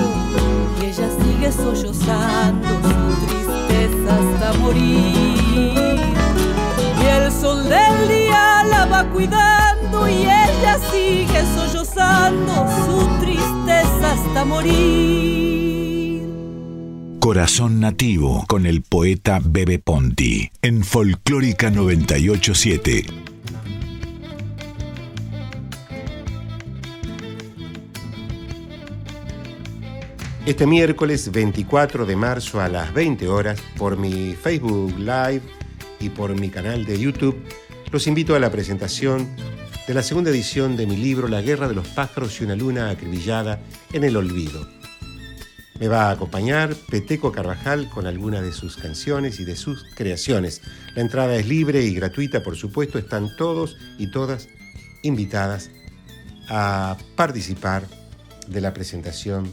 y 0.80 0.86
ella 0.86 1.10
sigue 1.22 1.52
sollozando 1.52 2.70
su 2.90 3.26
tristeza 3.26 4.10
hasta 4.20 4.60
morir. 4.60 6.00
Y 7.02 7.06
el 7.06 7.32
sol 7.32 7.64
del 7.68 8.08
día 8.08 8.64
la 8.64 8.86
va 8.86 9.04
cuidando 9.06 10.08
y 10.08 10.24
ella 10.24 10.80
sigue 10.92 11.44
sollozando 11.56 12.68
su 12.86 13.08
tristeza 13.20 14.14
hasta 14.14 14.46
morir. 14.46 15.41
Corazón 17.22 17.80
Nativo 17.80 18.46
con 18.48 18.66
el 18.66 18.82
poeta 18.82 19.40
Bebe 19.46 19.78
Ponti 19.78 20.50
en 20.64 20.84
Folclórica 20.84 21.70
987. 21.70 23.06
Este 30.48 30.66
miércoles 30.66 31.32
24 31.32 32.08
de 32.08 32.16
marzo 32.16 32.60
a 32.60 32.68
las 32.68 32.92
20 32.92 33.28
horas 33.28 33.62
por 33.78 33.98
mi 33.98 34.34
Facebook 34.34 34.98
Live 34.98 35.44
y 36.00 36.10
por 36.10 36.34
mi 36.34 36.50
canal 36.50 36.86
de 36.86 37.00
YouTube, 37.00 37.40
los 37.92 38.08
invito 38.08 38.34
a 38.34 38.40
la 38.40 38.50
presentación 38.50 39.30
de 39.88 39.94
la 39.94 40.02
segunda 40.02 40.32
edición 40.32 40.76
de 40.76 40.88
mi 40.88 40.98
libro 40.98 41.28
La 41.28 41.44
guerra 41.44 41.68
de 41.68 41.76
los 41.76 41.88
pájaros 41.90 42.42
y 42.42 42.46
una 42.46 42.56
luna 42.56 42.90
acribillada 42.90 43.62
en 43.94 44.06
el 44.06 44.18
olvido. 44.18 44.81
Me 45.82 45.88
va 45.88 46.10
a 46.10 46.12
acompañar 46.12 46.76
Peteco 46.76 47.32
Carvajal 47.32 47.90
con 47.90 48.06
algunas 48.06 48.44
de 48.44 48.52
sus 48.52 48.78
canciones 48.78 49.40
y 49.40 49.46
de 49.46 49.56
sus 49.56 49.84
creaciones. 49.96 50.62
La 50.94 51.02
entrada 51.02 51.36
es 51.36 51.48
libre 51.48 51.82
y 51.82 51.96
gratuita, 51.96 52.44
por 52.44 52.56
supuesto, 52.56 53.00
están 53.00 53.36
todos 53.36 53.78
y 53.98 54.12
todas 54.12 54.48
invitadas 55.02 55.72
a 56.50 56.98
participar 57.16 57.88
de 58.48 58.62
la 58.62 58.76
presentación 58.76 59.52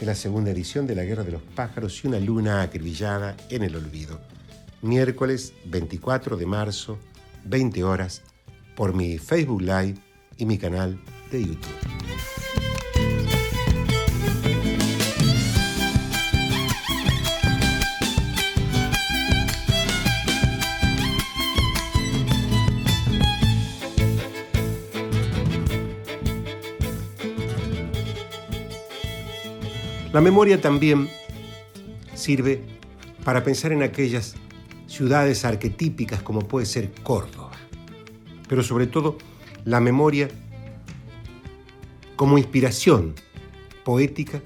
de 0.00 0.06
la 0.06 0.16
segunda 0.16 0.50
edición 0.50 0.88
de 0.88 0.96
La 0.96 1.04
Guerra 1.04 1.22
de 1.22 1.30
los 1.30 1.42
Pájaros 1.42 2.02
y 2.02 2.08
una 2.08 2.18
luna 2.18 2.62
acribillada 2.62 3.36
en 3.48 3.62
el 3.62 3.76
olvido. 3.76 4.20
Miércoles 4.80 5.52
24 5.66 6.36
de 6.36 6.46
marzo, 6.46 6.98
20 7.44 7.84
horas, 7.84 8.22
por 8.74 8.94
mi 8.94 9.16
Facebook 9.16 9.62
Live 9.62 9.94
y 10.36 10.44
mi 10.44 10.58
canal 10.58 10.98
de 11.30 11.46
YouTube. 11.46 12.41
La 30.12 30.20
memoria 30.20 30.60
también 30.60 31.08
sirve 32.14 32.60
para 33.24 33.42
pensar 33.42 33.72
en 33.72 33.82
aquellas 33.82 34.34
ciudades 34.86 35.46
arquetípicas 35.46 36.22
como 36.22 36.40
puede 36.40 36.66
ser 36.66 36.92
Córdoba, 37.02 37.52
pero 38.46 38.62
sobre 38.62 38.86
todo 38.86 39.16
la 39.64 39.80
memoria 39.80 40.28
como 42.14 42.36
inspiración 42.36 43.14
poética 43.84 44.42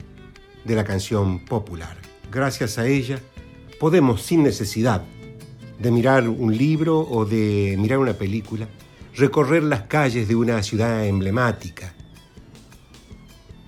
de 0.64 0.76
la 0.76 0.84
canción 0.84 1.40
popular. 1.40 1.96
Gracias 2.30 2.78
a 2.78 2.86
ella 2.86 3.18
podemos, 3.80 4.22
sin 4.22 4.44
necesidad 4.44 5.02
de 5.80 5.90
mirar 5.90 6.28
un 6.28 6.56
libro 6.56 7.00
o 7.00 7.24
de 7.24 7.74
mirar 7.76 7.98
una 7.98 8.14
película, 8.14 8.68
recorrer 9.16 9.64
las 9.64 9.82
calles 9.82 10.28
de 10.28 10.36
una 10.36 10.62
ciudad 10.62 11.04
emblemática 11.06 11.92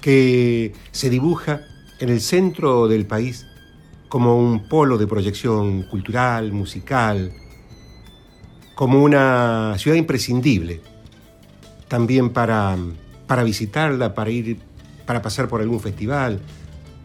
que 0.01 0.73
se 0.93 1.11
dibuja 1.11 1.67
en 2.01 2.09
el 2.09 2.21
centro 2.21 2.87
del 2.87 3.07
país 3.07 3.47
como 4.09 4.39
un 4.39 4.69
polo 4.69 4.97
de 4.99 5.07
proyección 5.07 5.83
cultural, 5.83 6.53
musical, 6.53 7.33
como 8.75 9.03
una 9.03 9.75
ciudad 9.79 9.97
imprescindible, 9.97 10.81
también 11.89 12.31
para, 12.31 12.77
para 13.27 13.43
visitarla, 13.43 14.15
para 14.15 14.31
ir, 14.31 14.59
para 15.05 15.21
pasar 15.21 15.49
por 15.49 15.61
algún 15.61 15.81
festival 15.81 16.41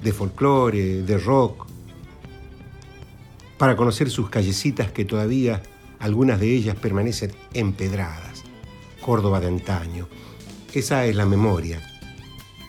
de 0.03 0.13
folclore, 0.13 1.01
de 1.01 1.17
rock, 1.17 1.65
para 3.57 3.75
conocer 3.75 4.09
sus 4.09 4.29
callecitas 4.29 4.91
que 4.91 5.05
todavía 5.05 5.61
algunas 5.99 6.39
de 6.39 6.53
ellas 6.53 6.75
permanecen 6.75 7.31
empedradas. 7.53 8.43
Córdoba 9.01 9.39
de 9.39 9.47
antaño. 9.47 10.07
Esa 10.73 11.05
es 11.05 11.15
la 11.15 11.25
memoria 11.25 11.81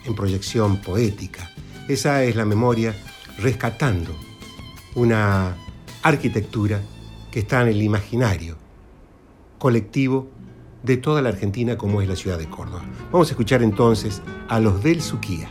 en 0.05 0.15
proyección 0.15 0.81
poética 0.81 1.54
esa 1.87 2.23
es 2.23 2.35
la 2.35 2.45
memoria 2.45 2.95
rescatando 3.37 4.15
una 4.95 5.55
arquitectura 6.01 6.81
que 7.31 7.39
está 7.39 7.61
en 7.61 7.69
el 7.69 7.81
imaginario 7.81 8.55
colectivo 9.59 10.29
de 10.83 10.97
toda 10.97 11.21
la 11.21 11.29
Argentina 11.29 11.77
como 11.77 12.01
es 12.01 12.07
la 12.07 12.15
ciudad 12.15 12.37
de 12.37 12.49
Córdoba. 12.49 12.83
Vamos 13.11 13.29
a 13.29 13.31
escuchar 13.31 13.63
entonces 13.63 14.21
a 14.47 14.59
los 14.59 14.83
del 14.83 15.01
Suquía. 15.01 15.49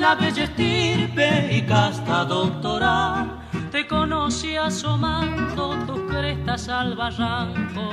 La 0.00 0.14
bella 0.14 0.44
estirpe 0.44 1.56
y 1.56 1.62
casta 1.62 2.24
doctoral. 2.24 3.40
Te 3.70 3.86
conocí 3.86 4.56
asomando 4.56 5.76
tus 5.86 6.00
crestas 6.10 6.68
al 6.68 6.96
barranco 6.96 7.90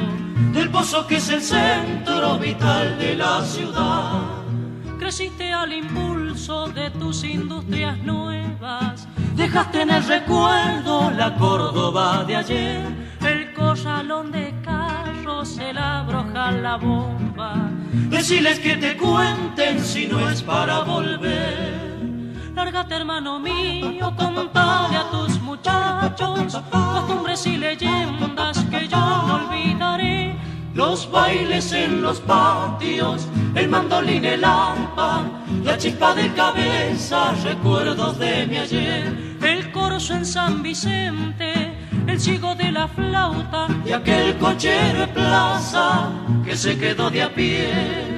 del 0.53 0.69
pozo 0.69 1.05
que 1.05 1.17
es 1.17 1.29
el 1.29 1.41
centro 1.41 2.39
vital 2.39 2.97
de 2.97 3.15
la 3.15 3.43
ciudad. 3.43 4.21
Creciste 4.97 5.53
al 5.53 5.73
impulso 5.73 6.67
de 6.69 6.89
tus 6.91 7.23
industrias 7.23 7.97
nuevas, 7.99 9.07
dejaste 9.35 9.81
en 9.81 9.91
el 9.91 10.03
recuerdo 10.03 11.11
la 11.11 11.35
Córdoba 11.35 12.23
de 12.25 12.35
ayer, 12.37 12.81
el 13.21 13.53
corralón 13.53 14.31
de 14.31 14.57
se 15.47 15.73
la 15.73 16.03
broja 16.03 16.51
la 16.51 16.77
bomba. 16.77 17.69
Deciles 18.09 18.59
que 18.59 18.75
te 18.77 18.97
cuenten 18.97 19.79
si 19.79 20.07
no 20.07 20.29
es 20.29 20.41
para 20.41 20.81
volver. 20.81 21.86
Lárgate, 22.57 22.95
hermano 22.95 23.39
mío, 23.39 24.11
contale 24.17 24.97
a 24.97 25.11
tus 25.11 25.39
muchachos 25.41 26.59
costumbres 26.71 27.45
y 27.45 27.55
leyendas 27.55 28.65
que 28.71 28.87
yo 28.87 28.97
no 28.97 29.35
olvidaré. 29.35 30.35
Los 30.73 31.09
bailes 31.11 31.71
en 31.71 32.01
los 32.01 32.19
patios, 32.19 33.27
el 33.53 33.69
mandolín, 33.69 34.25
el 34.25 34.43
arpa, 34.43 35.21
la 35.63 35.77
chispa 35.77 36.15
de 36.15 36.33
cabeza, 36.33 37.35
recuerdos 37.43 38.17
de 38.17 38.47
mi 38.47 38.57
ayer. 38.57 39.37
El 39.39 39.71
corso 39.71 40.15
en 40.15 40.25
San 40.25 40.63
Vicente, 40.63 41.77
el 42.07 42.19
chico 42.19 42.55
de 42.55 42.71
la 42.71 42.87
flauta 42.87 43.67
y 43.85 43.91
aquel 43.91 44.35
cochero 44.39 45.01
de 45.01 45.07
plaza 45.09 46.09
que 46.43 46.57
se 46.57 46.75
quedó 46.75 47.11
de 47.11 47.21
a 47.21 47.29
pie. 47.31 48.16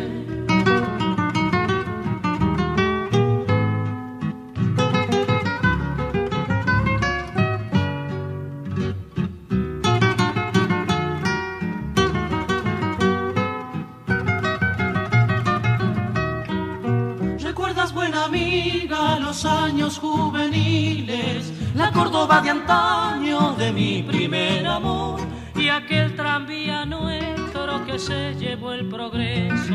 De 22.29 22.51
antaño 22.51 23.55
de 23.57 23.73
mi 23.73 24.03
primer 24.03 24.65
amor 24.67 25.19
y 25.55 25.67
aquel 25.67 26.15
tranvía 26.15 26.85
nuestro 26.85 27.83
que 27.85 27.97
se 27.97 28.35
llevó 28.35 28.71
el 28.71 28.87
progreso, 28.87 29.73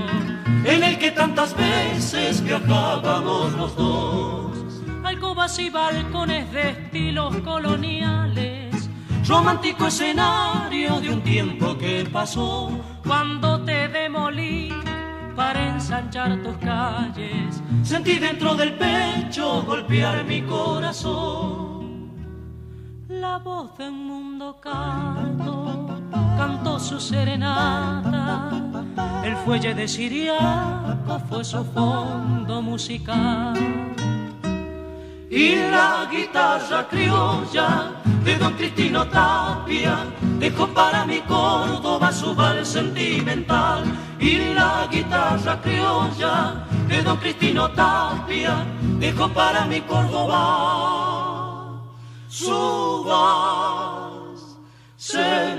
en 0.64 0.84
el 0.84 0.96
que 0.96 1.10
tantas 1.10 1.54
veces 1.56 2.42
viajábamos 2.44 3.52
los 3.54 3.76
dos. 3.76 4.82
Alcobas 5.02 5.58
y 5.58 5.68
balcones 5.68 6.50
de 6.52 6.70
estilos 6.70 7.36
coloniales, 7.38 8.88
romántico 9.26 9.88
escenario 9.88 11.00
de 11.00 11.10
un 11.10 11.22
tiempo 11.22 11.76
que 11.76 12.08
pasó 12.10 12.70
cuando 13.04 13.62
te 13.64 13.88
demolí 13.88 14.72
para 15.34 15.74
ensanchar 15.74 16.40
tus 16.40 16.56
calles. 16.58 17.60
Sentí 17.82 18.20
dentro 18.20 18.54
del 18.54 18.74
pecho 18.74 19.64
golpear 19.64 20.24
mi 20.24 20.40
corazón 20.42 21.73
la 23.24 23.38
voz 23.38 23.68
de 23.78 23.88
un 23.88 24.00
mundo 24.06 24.46
canto, 24.60 25.54
cantó 26.36 26.78
su 26.78 27.00
serenata, 27.00 28.50
el 29.24 29.34
fuelle 29.42 29.72
de 29.74 29.86
Siriaco 29.88 31.14
fue 31.28 31.42
su 31.42 31.64
fondo 31.76 32.60
musical. 32.60 33.54
Y 35.30 35.46
la 35.74 36.06
guitarra 36.14 36.80
criolla 36.92 37.68
de 38.26 38.32
don 38.36 38.52
Cristino 38.58 39.00
Tapia 39.16 39.96
dejó 40.38 40.66
para 40.68 41.06
mi 41.06 41.20
Córdoba 41.20 42.12
su 42.12 42.34
vals 42.34 42.68
sentimental. 42.68 43.82
Y 44.20 44.34
la 44.58 44.86
guitarra 44.94 45.54
criolla 45.64 46.66
de 46.90 47.02
don 47.02 47.16
Cristino 47.16 47.64
Tapia 47.70 48.54
dejó 49.04 49.28
para 49.28 49.64
mi 49.64 49.80
Córdoba 49.80 51.33
subas 52.36 54.26
sentimental. 54.96 55.52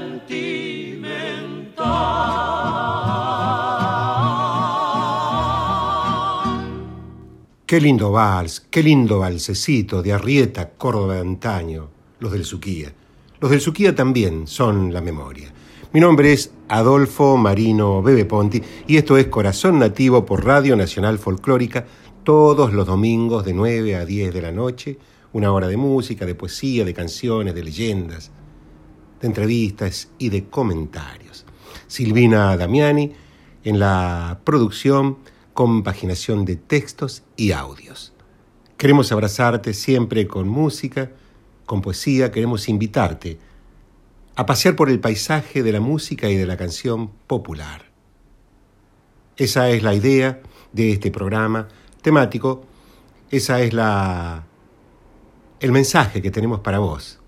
Qué 7.65 7.79
lindo 7.79 8.11
vals, 8.11 8.59
qué 8.69 8.83
lindo 8.83 9.19
valsecito 9.19 10.03
de 10.03 10.11
Arrieta, 10.11 10.71
Córdoba 10.71 11.13
de 11.13 11.21
antaño, 11.21 11.87
los 12.19 12.33
del 12.33 12.43
Suquía. 12.43 12.93
Los 13.39 13.51
del 13.51 13.61
Suquía 13.61 13.95
también 13.95 14.45
son 14.45 14.91
la 14.93 14.99
memoria. 14.99 15.53
Mi 15.93 16.01
nombre 16.01 16.33
es 16.33 16.51
Adolfo 16.67 17.37
Marino 17.37 18.01
Bebe 18.03 18.25
Ponti 18.25 18.61
y 18.85 18.97
esto 18.97 19.15
es 19.15 19.27
Corazón 19.27 19.79
Nativo 19.79 20.25
por 20.25 20.43
Radio 20.43 20.75
Nacional 20.75 21.19
Folclórica 21.19 21.85
todos 22.25 22.73
los 22.73 22.85
domingos 22.85 23.45
de 23.45 23.53
9 23.53 23.95
a 23.95 24.05
10 24.05 24.33
de 24.33 24.41
la 24.41 24.51
noche, 24.51 24.97
una 25.35 25.51
hora 25.51 25.67
de 25.67 25.75
música, 25.75 26.25
de 26.25 26.33
poesía, 26.33 26.85
de 26.85 26.93
canciones, 26.93 27.53
de 27.53 27.61
leyendas, 27.61 28.31
de 29.19 29.27
entrevistas 29.27 30.07
y 30.17 30.29
de 30.29 30.45
comentarios. 30.45 31.45
Silvina 31.87 32.55
Damiani 32.55 33.11
en 33.65 33.77
la 33.77 34.39
producción 34.45 35.17
compaginación 35.53 36.45
de 36.45 36.55
textos 36.55 37.23
y 37.35 37.51
audios. 37.51 38.13
Queremos 38.77 39.11
abrazarte 39.11 39.73
siempre 39.73 40.25
con 40.25 40.47
música, 40.47 41.11
con 41.65 41.81
poesía, 41.81 42.31
queremos 42.31 42.69
invitarte 42.69 43.37
a 44.37 44.45
pasear 44.45 44.77
por 44.77 44.89
el 44.89 45.01
paisaje 45.01 45.63
de 45.63 45.73
la 45.73 45.81
música 45.81 46.29
y 46.29 46.35
de 46.37 46.45
la 46.45 46.55
canción 46.55 47.09
popular. 47.27 47.91
Esa 49.35 49.69
es 49.69 49.83
la 49.83 49.93
idea 49.93 50.41
de 50.71 50.93
este 50.93 51.11
programa 51.11 51.67
temático, 52.01 52.63
esa 53.31 53.59
es 53.59 53.73
la 53.73 54.45
el 55.65 55.71
mensaje 55.71 56.21
que 56.21 56.29
tenemos 56.29 56.59
para 56.59 56.77
vos. 56.77 57.19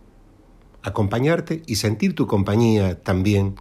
Acompañarte 0.83 1.63
y 1.65 1.77
sentir 1.77 2.13
tu 2.13 2.27
compañía 2.27 3.01
también 3.01 3.55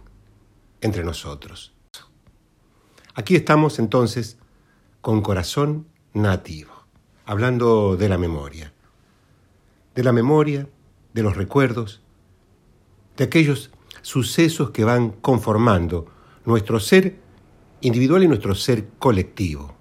entre 0.81 1.03
nosotros. 1.03 1.73
Aquí 3.15 3.35
estamos 3.35 3.79
entonces 3.79 4.37
con 5.01 5.23
corazón 5.23 5.87
nativo, 6.13 6.73
hablando 7.25 7.97
de 7.97 8.07
la 8.07 8.19
memoria, 8.19 8.71
de 9.95 10.03
la 10.03 10.11
memoria, 10.11 10.69
de 11.11 11.23
los 11.23 11.35
recuerdos, 11.35 12.03
de 13.15 13.23
aquellos 13.23 13.71
sucesos 14.03 14.69
que 14.69 14.83
van 14.83 15.09
conformando 15.09 16.05
nuestro 16.45 16.79
ser 16.79 17.19
individual 17.81 18.21
y 18.21 18.27
nuestro 18.27 18.53
ser 18.53 18.89
colectivo. 18.99 19.75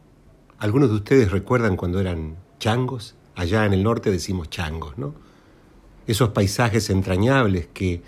Algunos 0.57 0.89
de 0.89 0.97
ustedes 0.97 1.31
recuerdan 1.33 1.77
cuando 1.77 2.01
eran 2.01 2.39
changos, 2.59 3.15
allá 3.37 3.65
en 3.67 3.75
el 3.75 3.83
norte 3.83 4.11
decimos 4.11 4.51
changos, 4.51 4.99
¿no? 4.99 5.15
Esos 6.07 6.31
paisajes 6.31 6.91
entrañables 6.91 7.69
que 7.73 8.03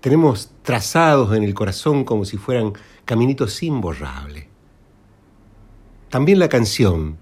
tenemos 0.00 0.50
trazados 0.62 1.36
en 1.36 1.42
el 1.42 1.54
corazón 1.54 2.04
como 2.04 2.24
si 2.24 2.36
fueran 2.36 2.72
caminitos 3.04 3.62
imborrables. 3.62 4.46
También 6.08 6.38
la 6.38 6.48
canción 6.48 7.18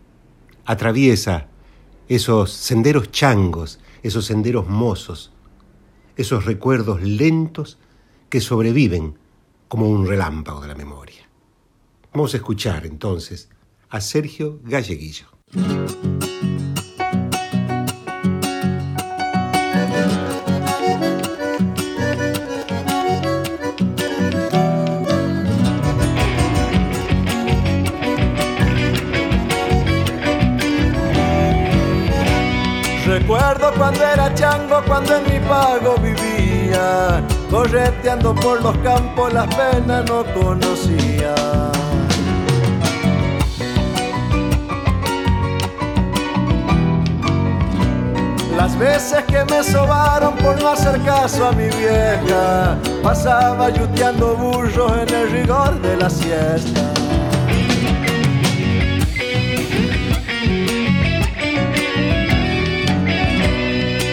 atraviesa 0.65 1.49
esos 2.09 2.53
senderos 2.53 3.11
changos, 3.11 3.81
esos 4.03 4.27
senderos 4.27 4.69
mozos, 4.69 5.33
esos 6.17 6.45
recuerdos 6.45 7.03
lentos 7.03 7.79
que 8.29 8.41
sobreviven 8.41 9.19
como 9.69 9.89
un 9.89 10.07
relámpago 10.07 10.61
de 10.61 10.69
la 10.69 10.75
memoria. 10.75 11.29
Vamos 12.13 12.35
a 12.35 12.37
escuchar 12.37 12.85
entonces 12.85 13.49
a 13.89 14.01
Sergio 14.01 14.61
Galleguillo. 14.65 15.27
Recuerdo 33.07 33.73
cuando 33.77 34.05
era 34.05 34.33
chango, 34.33 34.81
cuando 34.87 35.17
en 35.17 35.25
mi 35.25 35.41
pago 35.49 35.97
vivía, 35.97 37.21
correteando 37.51 38.33
por 38.33 38.63
los 38.63 38.77
campos 38.79 39.33
las 39.33 39.53
penas 39.55 40.05
no 40.09 40.25
conocía. 40.33 41.35
Las 48.57 48.79
veces 48.79 49.25
que 49.25 49.45
me 49.47 49.65
sobaron 49.65 50.37
por 50.37 50.63
no 50.63 50.69
hacer 50.69 51.03
caso 51.03 51.49
a 51.49 51.53
mi 51.53 51.65
vieja, 51.65 52.79
pasaba 53.03 53.71
yuteando 53.71 54.37
burros 54.37 54.93
en 54.99 55.13
el 55.13 55.31
rigor 55.33 55.81
de 55.83 55.97
la 55.97 56.09
siesta. 56.09 57.02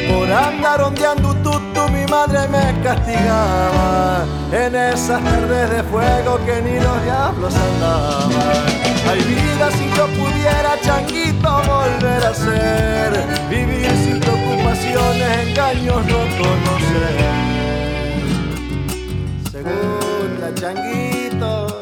Por 0.09 0.31
andar 0.31 0.81
ondeando 0.81 1.33
tutu 1.43 1.87
mi 1.93 2.05
madre 2.07 2.47
me 2.47 2.81
castigaba. 2.83 4.25
En 4.51 4.75
esas 4.75 5.23
tardes 5.23 5.69
de 5.69 5.83
fuego 5.83 6.39
que 6.45 6.61
ni 6.61 6.79
los 6.79 7.03
diablos 7.03 7.53
andaban. 7.55 8.29
Hay 9.09 9.21
vida 9.21 9.71
si 9.71 9.85
yo 9.95 10.05
pudiera 10.19 10.79
changuito 10.81 11.49
volver 11.73 12.23
a 12.25 12.33
ser. 12.33 13.11
Vivir 13.49 13.91
sin 14.03 14.19
preocupaciones, 14.19 15.47
engaños 15.47 16.05
no 16.05 16.19
conocer. 16.41 17.15
Según 19.51 20.41
la 20.41 20.53
changuitos 20.53 21.79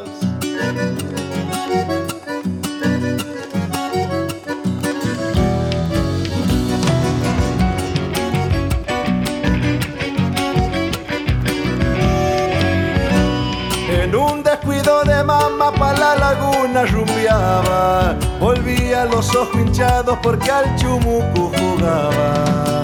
de 14.84 15.24
mamá 15.24 15.72
pa' 15.72 15.94
la 15.94 16.16
laguna 16.16 16.86
rumbeaba. 16.86 18.16
Volvía 18.40 19.06
los 19.06 19.36
ojos 19.36 19.56
hinchados 19.56 20.18
porque 20.22 20.52
al 20.52 20.76
chumucu 20.76 21.52
jugaba. 21.58 22.84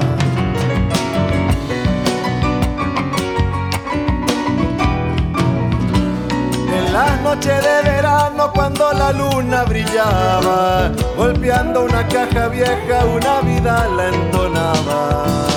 En 6.75 6.93
las 6.93 7.21
noches 7.21 7.63
de 7.63 7.89
verano 7.89 8.51
cuando 8.53 8.93
la 8.93 9.12
luna 9.12 9.63
brillaba 9.63 10.91
Golpeando 11.17 11.86
una 11.86 12.08
caja 12.08 12.47
vieja 12.49 13.06
una 13.06 13.41
vida 13.41 13.88
la 13.95 14.10
entonaba 14.10 15.52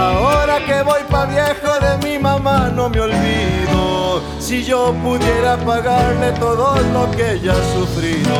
Ahora 0.00 0.64
que 0.64 0.82
voy 0.82 1.02
pa' 1.10 1.26
viejo 1.26 1.72
de 1.84 1.92
mi 2.04 2.18
mamá 2.18 2.70
no 2.74 2.88
me 2.88 3.00
olvido 3.00 4.22
Si 4.38 4.64
yo 4.64 4.94
pudiera 5.02 5.58
pagarle 5.58 6.32
todo 6.38 6.74
lo 6.94 7.10
que 7.10 7.32
ella 7.32 7.52
ha 7.52 7.64
sufrido 7.78 8.34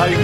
Ay 0.00 0.14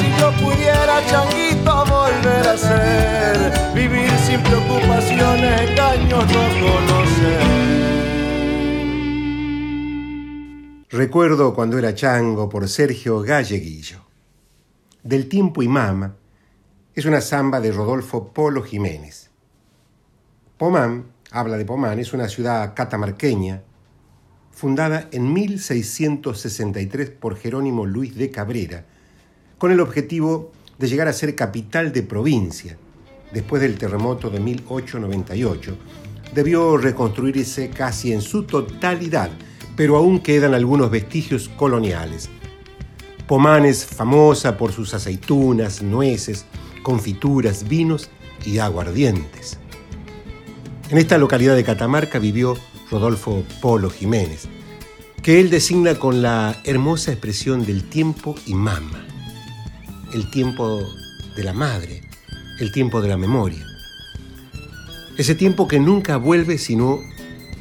si 0.00 0.08
yo 0.20 0.28
pudiera 0.44 0.96
changuito 1.10 1.84
volver 1.86 2.48
a 2.48 2.56
ser 2.56 3.36
Vivir 3.72 4.10
sin 4.26 4.40
preocupaciones, 4.42 5.70
engaños 5.70 6.24
no 6.34 6.44
conocer 6.64 7.76
Recuerdo 10.90 11.54
cuando 11.54 11.78
era 11.78 11.94
chango 11.94 12.48
por 12.48 12.66
Sergio 12.68 13.20
Galleguillo. 13.20 13.98
Del 15.02 15.28
tiempo 15.28 15.60
y 15.62 15.68
mama 15.68 16.14
es 16.94 17.04
una 17.04 17.20
samba 17.20 17.60
de 17.60 17.70
Rodolfo 17.70 18.32
Polo 18.32 18.62
Jiménez. 18.62 19.25
Pomán, 20.58 21.04
habla 21.30 21.58
de 21.58 21.66
Pomán, 21.66 21.98
es 21.98 22.14
una 22.14 22.28
ciudad 22.28 22.72
catamarqueña 22.74 23.62
fundada 24.52 25.06
en 25.12 25.30
1663 25.30 27.10
por 27.10 27.36
Jerónimo 27.36 27.84
Luis 27.84 28.16
de 28.16 28.30
Cabrera, 28.30 28.86
con 29.58 29.70
el 29.70 29.80
objetivo 29.80 30.52
de 30.78 30.88
llegar 30.88 31.08
a 31.08 31.12
ser 31.12 31.34
capital 31.34 31.92
de 31.92 32.02
provincia. 32.02 32.78
Después 33.34 33.60
del 33.60 33.76
terremoto 33.76 34.30
de 34.30 34.40
1898, 34.40 35.76
debió 36.34 36.78
reconstruirse 36.78 37.68
casi 37.68 38.14
en 38.14 38.22
su 38.22 38.44
totalidad, 38.44 39.28
pero 39.76 39.98
aún 39.98 40.20
quedan 40.20 40.54
algunos 40.54 40.90
vestigios 40.90 41.50
coloniales. 41.50 42.30
Pomán 43.28 43.66
es 43.66 43.84
famosa 43.84 44.56
por 44.56 44.72
sus 44.72 44.94
aceitunas, 44.94 45.82
nueces, 45.82 46.46
confituras, 46.82 47.68
vinos 47.68 48.08
y 48.46 48.56
aguardientes. 48.56 49.58
En 50.88 50.98
esta 50.98 51.18
localidad 51.18 51.56
de 51.56 51.64
Catamarca 51.64 52.20
vivió 52.20 52.56
Rodolfo 52.92 53.42
Polo 53.60 53.90
Jiménez, 53.90 54.46
que 55.20 55.40
él 55.40 55.50
designa 55.50 55.96
con 55.96 56.22
la 56.22 56.60
hermosa 56.62 57.10
expresión 57.10 57.66
del 57.66 57.82
tiempo 57.82 58.36
y 58.46 58.54
mama, 58.54 59.04
el 60.14 60.30
tiempo 60.30 60.80
de 61.34 61.42
la 61.42 61.52
madre, 61.52 62.02
el 62.60 62.70
tiempo 62.70 63.02
de 63.02 63.08
la 63.08 63.16
memoria. 63.16 63.66
Ese 65.18 65.34
tiempo 65.34 65.66
que 65.66 65.80
nunca 65.80 66.18
vuelve 66.18 66.56
sino 66.56 67.00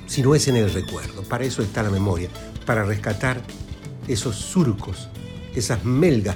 sino 0.05 0.35
es 0.35 0.47
en 0.47 0.57
el 0.57 0.71
recuerdo. 0.71 1.23
Para 1.23 1.45
eso 1.45 1.63
está 1.63 1.81
la 1.81 1.89
memoria, 1.89 2.29
para 2.63 2.85
rescatar 2.85 3.41
esos 4.07 4.35
surcos, 4.35 5.09
esas 5.55 5.83
melgas 5.83 6.35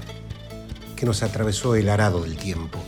que 0.95 1.05
nos 1.05 1.21
atravesó 1.21 1.75
el 1.75 1.87
arado 1.87 2.23
del 2.23 2.35
tiempo 2.35 2.79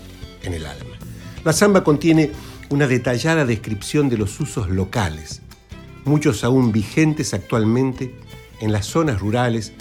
en 0.41 0.55
el 0.55 0.65
alma. 0.65 0.95
La 1.43 1.53
samba 1.53 1.83
contiene 1.83 2.31
una 2.71 2.88
detallada 2.88 3.45
descripción 3.45 4.07
de 4.07 4.17
los 4.17 4.39
usos 4.39 4.69
locales, 4.69 5.41
muchos 6.05 6.45
aún 6.45 6.71
vigentes 6.71 7.34
actualmente 7.34 8.15
en 8.62 8.71
las 8.71 8.86
zonas 8.86 9.19
rurales, 9.19 9.73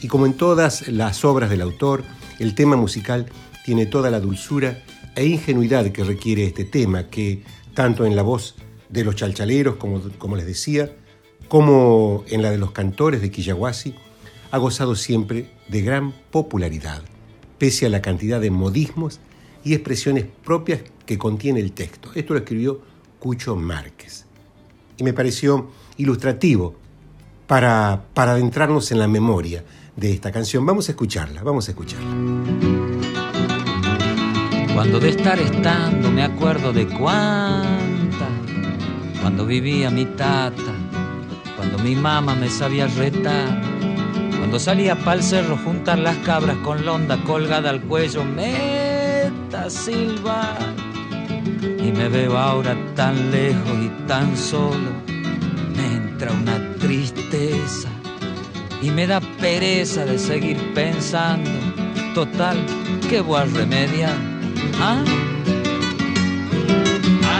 y 0.00 0.08
como 0.08 0.24
en 0.24 0.32
todas 0.32 0.88
las 0.88 1.26
obras 1.26 1.50
del 1.50 1.60
autor, 1.60 2.04
el 2.38 2.54
tema 2.54 2.76
musical 2.76 3.26
tiene 3.66 3.84
toda 3.84 4.10
la 4.10 4.18
dulzura 4.18 4.82
e 5.14 5.26
ingenuidad 5.26 5.92
que 5.92 6.04
requiere 6.04 6.46
este 6.46 6.64
tema, 6.64 7.08
que 7.08 7.42
tanto 7.74 8.06
en 8.06 8.16
la 8.16 8.22
voz 8.22 8.54
de 8.88 9.04
los 9.04 9.14
chalchaleros, 9.14 9.76
como, 9.76 10.00
como 10.16 10.34
les 10.36 10.46
decía, 10.46 10.90
como 11.48 12.24
en 12.28 12.40
la 12.40 12.50
de 12.50 12.56
los 12.56 12.72
cantores 12.72 13.20
de 13.20 13.30
Quillahuasi, 13.30 13.94
ha 14.50 14.56
gozado 14.56 14.96
siempre 14.96 15.50
de 15.68 15.82
gran 15.82 16.12
popularidad, 16.30 17.02
pese 17.58 17.84
a 17.84 17.90
la 17.90 18.00
cantidad 18.00 18.40
de 18.40 18.50
modismos 18.50 19.20
y 19.64 19.74
expresiones 19.74 20.26
propias 20.44 20.80
que 21.06 21.18
contiene 21.18 21.60
el 21.60 21.72
texto. 21.72 22.10
Esto 22.14 22.34
lo 22.34 22.40
escribió 22.40 22.80
Cucho 23.18 23.56
Márquez. 23.56 24.26
Y 24.96 25.04
me 25.04 25.12
pareció 25.12 25.70
ilustrativo 25.96 26.74
para, 27.46 28.04
para 28.14 28.32
adentrarnos 28.32 28.90
en 28.92 28.98
la 28.98 29.08
memoria 29.08 29.64
de 29.96 30.12
esta 30.12 30.32
canción. 30.32 30.64
Vamos 30.64 30.88
a 30.88 30.92
escucharla, 30.92 31.42
vamos 31.42 31.68
a 31.68 31.72
escucharla. 31.72 32.10
Cuando 34.74 34.98
de 35.00 35.10
estar 35.10 35.38
estando 35.38 36.10
me 36.10 36.22
acuerdo 36.22 36.72
de 36.72 36.88
cuánta, 36.88 38.28
cuando 39.20 39.44
vivía 39.46 39.90
mi 39.90 40.06
tata, 40.06 40.72
cuando 41.56 41.78
mi 41.78 41.94
mamá 41.94 42.34
me 42.34 42.48
sabía 42.48 42.86
retar, 42.86 43.62
cuando 44.38 44.58
salía 44.58 44.96
pa'l 44.96 45.22
cerro 45.22 45.56
juntar 45.58 45.98
las 45.98 46.16
cabras 46.18 46.56
con 46.58 46.84
londa 46.84 47.22
colgada 47.24 47.70
al 47.70 47.82
cuello, 47.82 48.24
Y 51.78 51.92
me 51.92 52.08
veo 52.08 52.38
ahora 52.38 52.74
tan 52.96 53.30
lejos 53.30 53.78
y 53.82 53.88
tan 54.08 54.34
solo, 54.34 54.90
me 55.76 55.96
entra 55.96 56.32
una 56.32 56.58
tristeza 56.78 57.88
y 58.80 58.90
me 58.90 59.06
da 59.06 59.20
pereza 59.40 60.06
de 60.06 60.18
seguir 60.18 60.56
pensando. 60.72 61.50
Total, 62.14 62.56
¿qué 63.10 63.20
voy 63.20 63.40
a 63.40 63.44
remediar? 63.44 64.16
¿Ah? 64.80 65.04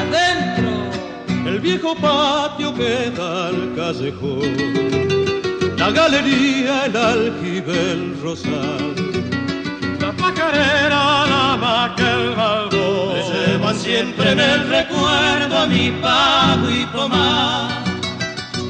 Adentro, 0.01 0.71
el 1.47 1.61
viejo 1.61 1.95
patio 1.97 2.75
que 2.75 3.11
da 3.11 3.49
al 3.49 3.75
callejón, 3.75 4.53
la 5.79 5.91
galería, 5.91 6.85
el 6.87 6.97
aljibe, 6.97 7.93
el 7.93 8.21
rosal, 8.23 9.12
la 10.23 10.29
pajarera, 10.29 11.27
la 11.27 11.57
maca, 11.57 12.13
el 12.15 12.35
balbón, 12.37 13.15
me 13.15 13.23
llevan 13.23 13.77
siempre 13.77 14.33
en 14.33 14.41
el 14.41 14.69
recuerdo 14.69 15.59
a 15.59 15.67
mi 15.67 15.91
pago 15.91 16.71
y 16.71 16.87
pomar. 16.87 17.71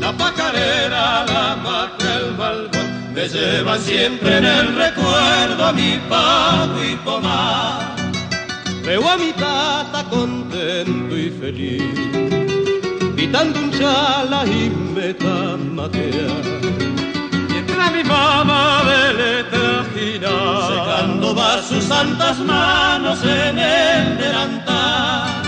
La 0.01 0.13
pajarera, 0.13 1.25
la 1.27 1.57
maca, 1.63 2.15
el 2.17 2.35
balcón, 2.37 3.13
me 3.15 3.29
llevan 3.29 3.81
siempre 3.81 4.39
en 4.39 4.45
el 4.47 4.77
recuerdo 4.77 5.67
a 5.67 5.73
mi 5.73 6.01
pago 6.09 6.83
y 6.83 6.97
pomar. 6.97 7.97
Veo 8.85 9.09
a 9.09 9.17
mi 9.17 9.33
tata 9.33 10.05
contento 10.11 11.17
y 11.17 11.31
feliz, 11.31 13.15
pitando 13.15 13.61
un 13.61 13.71
chala 13.73 14.45
y 14.47 14.71
me 14.95 15.15
tamatea. 18.03 18.03
Mientras 18.03 18.03
mi 18.03 18.05
mamá 18.05 18.83
le 19.17 19.45
trajina, 19.45 20.29
secando 20.69 21.35
va 21.35 21.63
sus 21.63 21.85
santas 21.85 22.39
manos 22.39 23.19
en 23.25 23.59
el 23.59 24.19
delantal. 24.19 25.43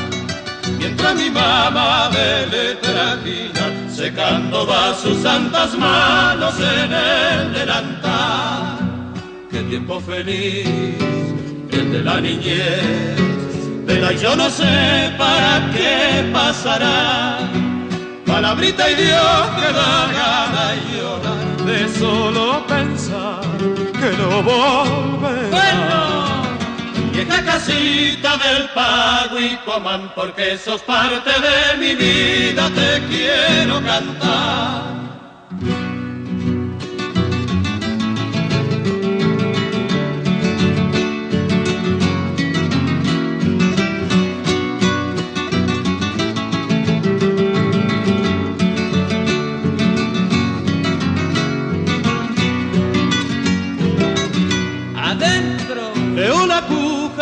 Mientras 0.78 1.14
mi 1.16 1.30
mamá 1.30 2.10
le 2.50 2.74
trajina, 2.76 3.90
secando 3.90 4.66
va 4.66 4.94
sus 4.94 5.22
santas 5.22 5.76
manos 5.76 6.54
en 6.60 6.92
el 6.92 7.52
delantal. 7.52 8.78
Qué 9.50 9.60
tiempo 9.62 10.00
feliz, 10.00 10.66
el 11.70 11.92
de 11.92 12.02
la 12.02 12.20
niñez, 12.20 13.86
de 13.86 14.00
la 14.00 14.12
yo 14.12 14.36
no 14.36 14.50
sé 14.50 15.12
para 15.18 15.70
qué 15.72 16.30
pasará. 16.32 17.63
Palabrita 18.34 18.90
y 18.90 18.94
Dios 18.96 19.50
que 19.60 19.72
da 19.72 20.10
gana 20.12 20.74
y 20.74 20.96
llorar, 20.96 21.56
de 21.66 21.88
solo 21.88 22.66
pensar 22.66 23.40
que 23.68 24.10
no 24.18 24.42
volverá. 24.42 25.50
Bueno. 25.50 27.12
Y 27.12 27.20
esta 27.20 27.44
casita 27.44 28.36
del 28.38 28.70
pago 28.70 29.38
y 29.38 29.56
coman 29.64 30.10
porque 30.16 30.58
sos 30.58 30.82
parte 30.82 31.30
de 31.30 31.78
mi 31.78 31.94
vida, 31.94 32.68
te 32.70 33.06
quiero 33.06 33.80
cantar. 33.80 35.03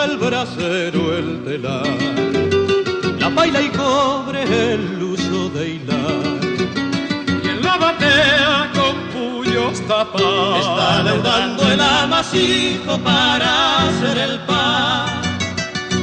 El 0.04 0.16
bracero, 0.16 1.16
el 1.16 1.44
telar, 1.44 1.86
la 3.20 3.30
paila 3.30 3.60
y 3.60 3.68
cobre 3.68 4.42
el 4.72 5.02
uso 5.02 5.48
de 5.50 5.70
hilar. 5.70 6.40
Y 7.44 7.48
en 7.48 7.62
la 7.62 7.76
batea 7.76 8.70
con 8.74 8.96
puños 9.14 9.80
tapados 9.86 10.60
está 10.60 11.02
leudando 11.04 11.70
el 11.70 11.80
amasijo 11.80 12.98
para 12.98 13.88
hacer 13.88 14.18
el 14.18 14.38
pan. 14.40 15.06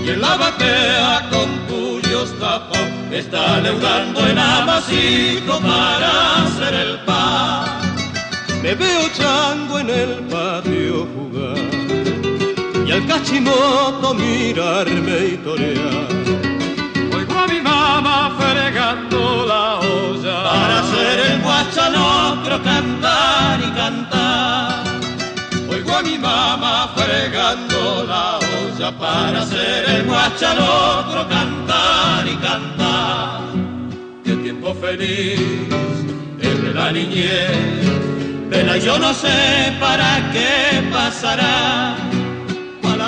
Y 0.05 0.09
en 0.09 0.21
la 0.21 0.37
batea 0.37 1.29
con 1.29 1.49
puños 1.67 2.31
tapados 2.39 2.79
está 3.11 3.59
leudando 3.59 4.25
el 4.25 4.37
amasijo 4.37 5.59
para 5.59 6.43
hacer 6.43 6.73
el 6.73 6.99
pan. 6.99 7.65
Me 8.61 8.75
veo 8.75 9.09
chango 9.17 9.79
en 9.79 9.89
el 9.89 10.09
patio 10.29 11.07
jugar 11.15 11.78
al 12.99 13.07
cachimoto 13.07 14.13
mirarme 14.13 15.17
y 15.33 15.37
torear. 15.37 16.07
Oigo 17.15 17.39
a 17.39 17.47
mi 17.47 17.61
mamá 17.61 18.35
fregando 18.39 19.45
la 19.45 19.79
olla 19.79 20.43
para 20.43 20.79
hacer 20.79 21.19
el 21.31 21.41
guachanocro 21.41 22.61
cantar 22.63 23.59
y 23.59 23.71
cantar. 23.71 24.83
Oigo 25.69 25.95
a 25.95 26.01
mi 26.01 26.17
mamá 26.17 26.89
fregando 26.95 28.05
la 28.05 28.39
olla 28.39 28.91
para 28.97 29.41
hacer 29.43 29.89
el 29.89 30.03
guachanocro 30.03 31.27
cantar 31.29 32.27
y 32.27 32.35
cantar. 32.47 33.41
Qué 34.23 34.35
tiempo 34.35 34.73
feliz, 34.75 35.39
el 36.41 36.61
de 36.63 36.73
la 36.73 36.91
niñez, 36.91 38.49
de 38.49 38.63
la 38.63 38.77
yo 38.77 38.97
no 38.99 39.13
sé 39.13 39.73
para 39.79 40.31
qué 40.33 40.81
pasará 40.91 41.95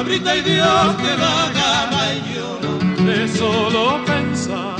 palabrita 0.01 0.35
y 0.35 0.41
Dios 0.41 0.95
que 0.95 1.15
da 1.15 1.51
gana 1.53 2.13
y 2.13 2.21
no 2.61 3.05
de 3.05 3.27
solo 3.27 4.03
pensar 4.05 4.75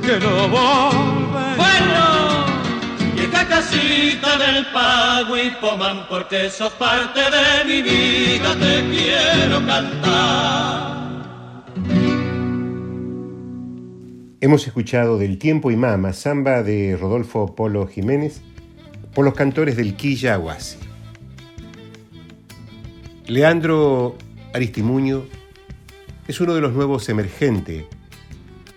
que 0.00 0.18
no 0.18 0.48
volverá. 0.48 1.54
Bueno, 1.56 3.14
y 3.16 3.20
esta 3.20 3.46
casita 3.46 4.36
del 4.38 4.66
pago 4.72 5.36
y 5.36 5.50
poman 5.60 6.06
porque 6.08 6.50
sos 6.50 6.72
parte 6.72 7.20
de 7.20 7.64
mi 7.66 7.82
vida, 7.82 8.54
te 8.58 8.82
quiero 8.90 9.64
cantar. 9.64 11.04
Hemos 14.40 14.66
escuchado 14.66 15.18
del 15.18 15.38
Tiempo 15.38 15.70
y 15.70 15.76
Mama, 15.76 16.12
samba 16.12 16.62
de 16.62 16.96
Rodolfo 17.00 17.54
Polo 17.54 17.86
Jiménez, 17.86 18.42
por 19.14 19.24
los 19.24 19.34
cantores 19.34 19.76
del 19.76 19.94
Quilla 19.94 20.34
Aguasi. 20.34 20.78
Leandro 23.26 24.18
Aristimuño 24.54 25.24
es 26.28 26.40
uno 26.40 26.54
de 26.54 26.60
los 26.60 26.72
nuevos 26.74 27.08
emergentes 27.08 27.86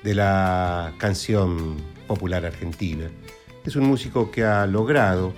de 0.03 0.15
la 0.15 0.95
canción 0.97 1.77
popular 2.07 2.47
argentina. 2.47 3.11
Es 3.63 3.75
un 3.75 3.83
músico 3.83 4.31
que 4.31 4.43
ha 4.43 4.65
logrado 4.65 5.35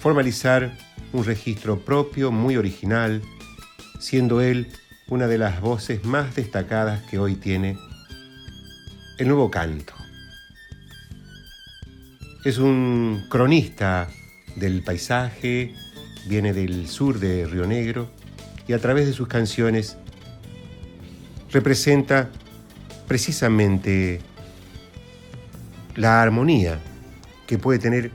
formalizar 0.00 0.76
un 1.14 1.24
registro 1.24 1.78
propio, 1.78 2.30
muy 2.30 2.58
original, 2.58 3.22
siendo 4.00 4.42
él 4.42 4.70
una 5.08 5.26
de 5.26 5.38
las 5.38 5.62
voces 5.62 6.04
más 6.04 6.36
destacadas 6.36 7.02
que 7.04 7.18
hoy 7.18 7.34
tiene 7.34 7.78
el 9.18 9.28
nuevo 9.28 9.50
canto. 9.50 9.94
Es 12.44 12.58
un 12.58 13.24
cronista 13.30 14.10
del 14.56 14.82
paisaje, 14.82 15.74
viene 16.26 16.52
del 16.52 16.86
sur 16.86 17.18
de 17.18 17.46
Río 17.46 17.66
Negro 17.66 18.10
y 18.66 18.72
a 18.72 18.78
través 18.78 19.06
de 19.06 19.12
sus 19.12 19.28
canciones 19.28 19.96
representa 21.50 22.30
precisamente 23.06 24.20
la 25.96 26.22
armonía 26.22 26.78
que 27.46 27.58
puede 27.58 27.78
tener 27.78 28.10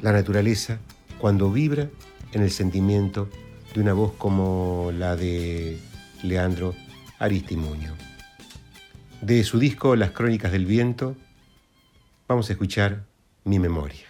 la 0.00 0.12
naturaleza 0.12 0.78
cuando 1.18 1.50
vibra 1.50 1.88
en 2.32 2.42
el 2.42 2.50
sentimiento 2.50 3.28
de 3.74 3.80
una 3.80 3.92
voz 3.92 4.12
como 4.12 4.90
la 4.96 5.16
de 5.16 5.78
Leandro 6.22 6.74
Aristimuño. 7.18 7.94
De 9.20 9.42
su 9.42 9.58
disco 9.58 9.96
Las 9.96 10.12
Crónicas 10.12 10.52
del 10.52 10.66
Viento, 10.66 11.16
vamos 12.28 12.48
a 12.50 12.52
escuchar 12.52 13.04
Mi 13.44 13.58
Memoria. 13.58 14.06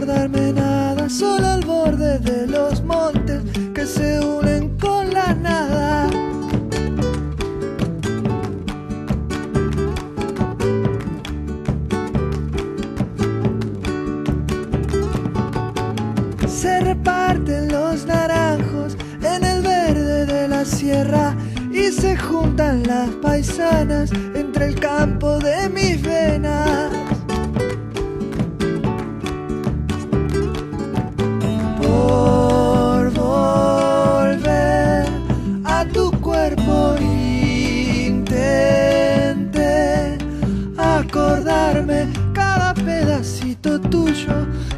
Deja 0.00 0.26
recordarme 0.26 0.52
nada, 0.52 1.08
solo 1.08 1.46
al 1.46 1.64
borde 1.64 2.18
de 2.18 2.46
los 2.46 2.82
montes 2.82 3.42
que 3.74 3.86
se 3.86 4.20
unen 4.20 4.76
con 4.78 5.12
la 5.12 5.34
nada. 5.34 6.08
Se 16.46 16.80
reparten 16.80 17.68
los 17.68 18.06
naranjos 18.06 18.96
en 19.22 19.44
el 19.44 19.62
verde 19.62 20.26
de 20.26 20.48
la 20.48 20.64
sierra 20.64 21.34
y 21.72 21.92
se 21.92 22.16
juntan 22.16 22.82
las 22.86 23.10
paisanas 23.22 24.10
entre 24.34 24.66
el 24.66 24.80
campo 24.80 25.38
de 25.38 25.68
mis 25.68 26.02
venas. 26.02 27.15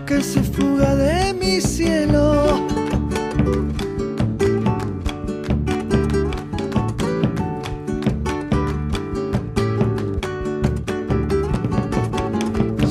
Que 0.05 0.21
se 0.23 0.43
fuga 0.43 0.97
de 0.97 1.33
mi 1.35 1.61
cielo. 1.61 2.67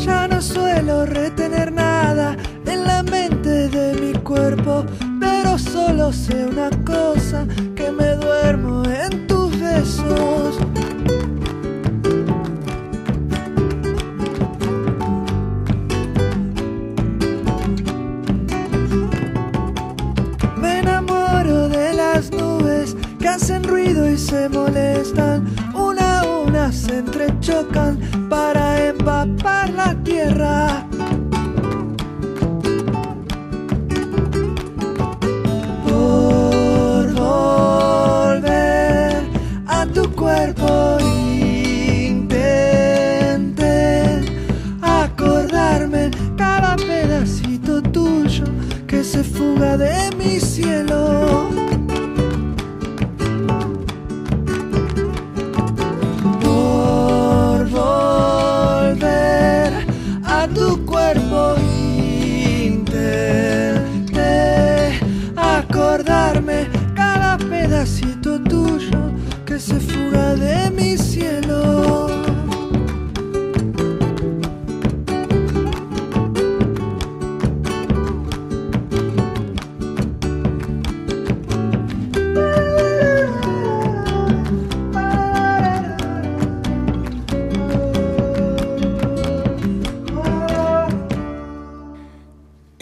Ya 0.05 0.27
no 0.27 0.41
suelo 0.41 1.05
retener 1.05 1.71
nada 1.73 2.37
en 2.65 2.85
la 2.85 3.03
mente 3.03 3.67
de 3.67 3.93
mi 3.99 4.13
cuerpo, 4.19 4.85
pero 5.19 5.57
solo 5.57 6.13
sé 6.13 6.45
una 6.45 6.69
cosa, 6.85 7.26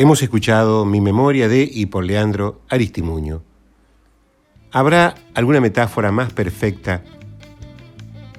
Hemos 0.06 0.22
escuchado 0.22 0.86
Mi 0.86 1.02
memoria 1.02 1.48
de 1.48 1.68
y 1.68 1.88
por 1.88 2.06
Leandro 2.06 2.62
Aristimuño. 2.70 3.42
¿Habrá 4.72 5.16
alguna 5.34 5.60
metáfora 5.60 6.12
más 6.12 6.32
perfecta 6.32 7.02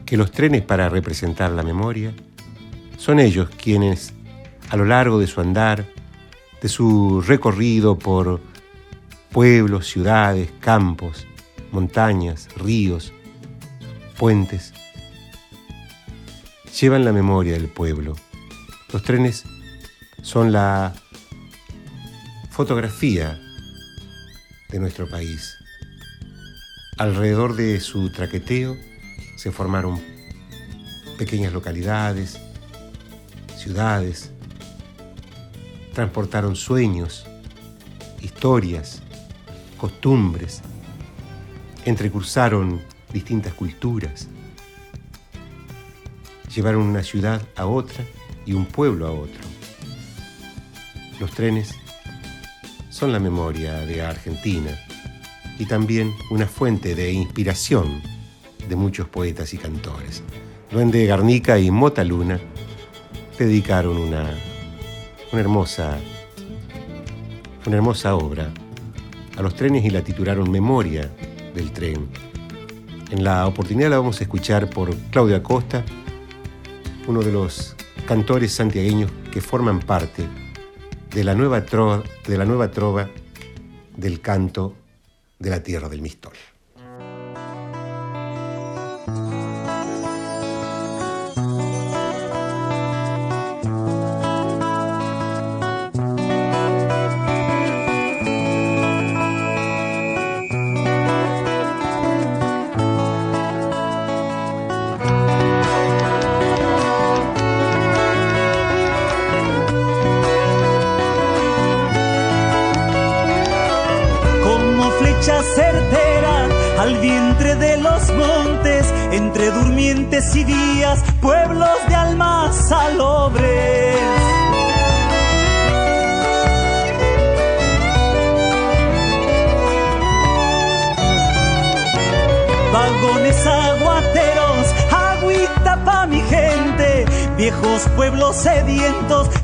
que 0.04 0.16
los 0.16 0.30
trenes 0.30 0.62
para 0.62 0.88
representar 0.88 1.50
la 1.50 1.64
memoria? 1.64 2.14
Son 2.98 3.18
ellos 3.18 3.50
quienes, 3.50 4.14
a 4.70 4.76
lo 4.76 4.84
largo 4.84 5.18
de 5.18 5.26
su 5.26 5.40
andar, 5.40 5.84
de 6.62 6.68
su 6.68 7.20
recorrido 7.20 7.98
por 7.98 8.40
pueblos, 9.32 9.88
ciudades, 9.88 10.52
campos, 10.60 11.26
montañas, 11.72 12.48
ríos, 12.56 13.12
puentes, 14.16 14.72
llevan 16.80 17.04
la 17.04 17.10
memoria 17.10 17.54
del 17.54 17.66
pueblo. 17.66 18.14
Los 18.92 19.02
trenes 19.02 19.42
son 20.22 20.52
la 20.52 20.94
fotografía 22.56 23.38
de 24.70 24.78
nuestro 24.78 25.06
país. 25.06 25.58
Alrededor 26.96 27.54
de 27.54 27.78
su 27.80 28.10
traqueteo 28.10 28.78
se 29.36 29.52
formaron 29.52 30.00
pequeñas 31.18 31.52
localidades, 31.52 32.38
ciudades, 33.58 34.30
transportaron 35.92 36.56
sueños, 36.56 37.26
historias, 38.22 39.02
costumbres, 39.76 40.62
entrecruzaron 41.84 42.80
distintas 43.12 43.52
culturas, 43.52 44.28
llevaron 46.54 46.84
una 46.84 47.02
ciudad 47.02 47.42
a 47.54 47.66
otra 47.66 48.02
y 48.46 48.54
un 48.54 48.64
pueblo 48.64 49.06
a 49.06 49.10
otro. 49.10 49.42
Los 51.20 51.32
trenes 51.32 51.74
son 52.96 53.12
la 53.12 53.18
memoria 53.18 53.80
de 53.80 54.00
Argentina 54.00 54.70
y 55.58 55.66
también 55.66 56.14
una 56.30 56.46
fuente 56.46 56.94
de 56.94 57.12
inspiración 57.12 58.00
de 58.66 58.74
muchos 58.74 59.06
poetas 59.06 59.52
y 59.52 59.58
cantores. 59.58 60.22
Duende 60.70 61.04
Garnica 61.04 61.58
y 61.58 61.70
Mota 61.70 62.02
Luna 62.04 62.40
dedicaron 63.38 63.98
una, 63.98 64.30
una, 65.30 65.40
hermosa, 65.42 65.98
una 67.66 67.76
hermosa 67.76 68.14
obra 68.14 68.50
a 69.36 69.42
los 69.42 69.54
trenes 69.54 69.84
y 69.84 69.90
la 69.90 70.00
titularon 70.00 70.50
Memoria 70.50 71.10
del 71.54 71.72
tren. 71.72 72.08
En 73.10 73.24
la 73.24 73.46
oportunidad 73.46 73.90
la 73.90 73.98
vamos 73.98 74.20
a 74.20 74.24
escuchar 74.24 74.70
por 74.70 74.96
Claudio 75.10 75.36
Acosta, 75.36 75.84
uno 77.06 77.20
de 77.20 77.30
los 77.30 77.76
cantores 78.06 78.52
santiagueños 78.52 79.10
que 79.30 79.42
forman 79.42 79.80
parte 79.80 80.26
de 81.16 81.24
la 81.24 81.34
nueva 81.34 81.64
trova, 81.64 82.02
de 82.26 82.36
la 82.36 82.44
nueva 82.44 82.70
trova 82.70 83.08
del 83.96 84.20
canto 84.20 84.74
de 85.38 85.48
la 85.48 85.62
tierra 85.62 85.88
del 85.88 86.02
Mistol. 86.02 86.34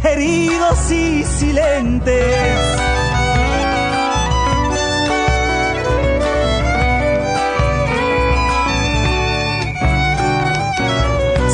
Heridos 0.05 0.91
y 0.91 1.25
silentes. 1.25 2.59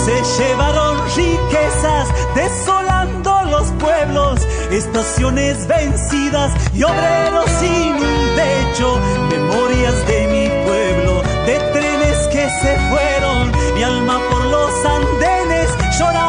se 0.04 0.42
llevaron 0.42 0.96
riquezas, 1.16 2.08
desolando 2.34 3.42
los 3.50 3.70
pueblos, 3.72 4.40
estaciones 4.70 5.66
vencidas 5.66 6.52
y 6.74 6.82
obreros 6.82 7.50
sin 7.60 7.92
un 7.92 8.36
techo, 8.36 8.98
memorias 9.28 10.06
de 10.06 10.26
mi 10.28 10.48
pueblo, 10.66 11.22
de 11.44 11.58
trenes 11.72 12.18
que 12.28 12.48
se 12.48 12.76
fueron, 12.88 13.52
mi 13.74 13.82
alma 13.82 14.18
por 14.30 14.44
los 14.46 14.84
andenes, 14.86 15.68
llorando 15.98 16.27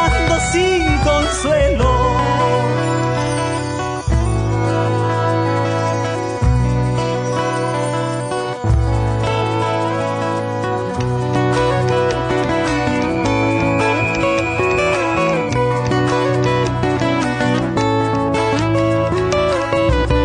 consuelo. 1.41 1.89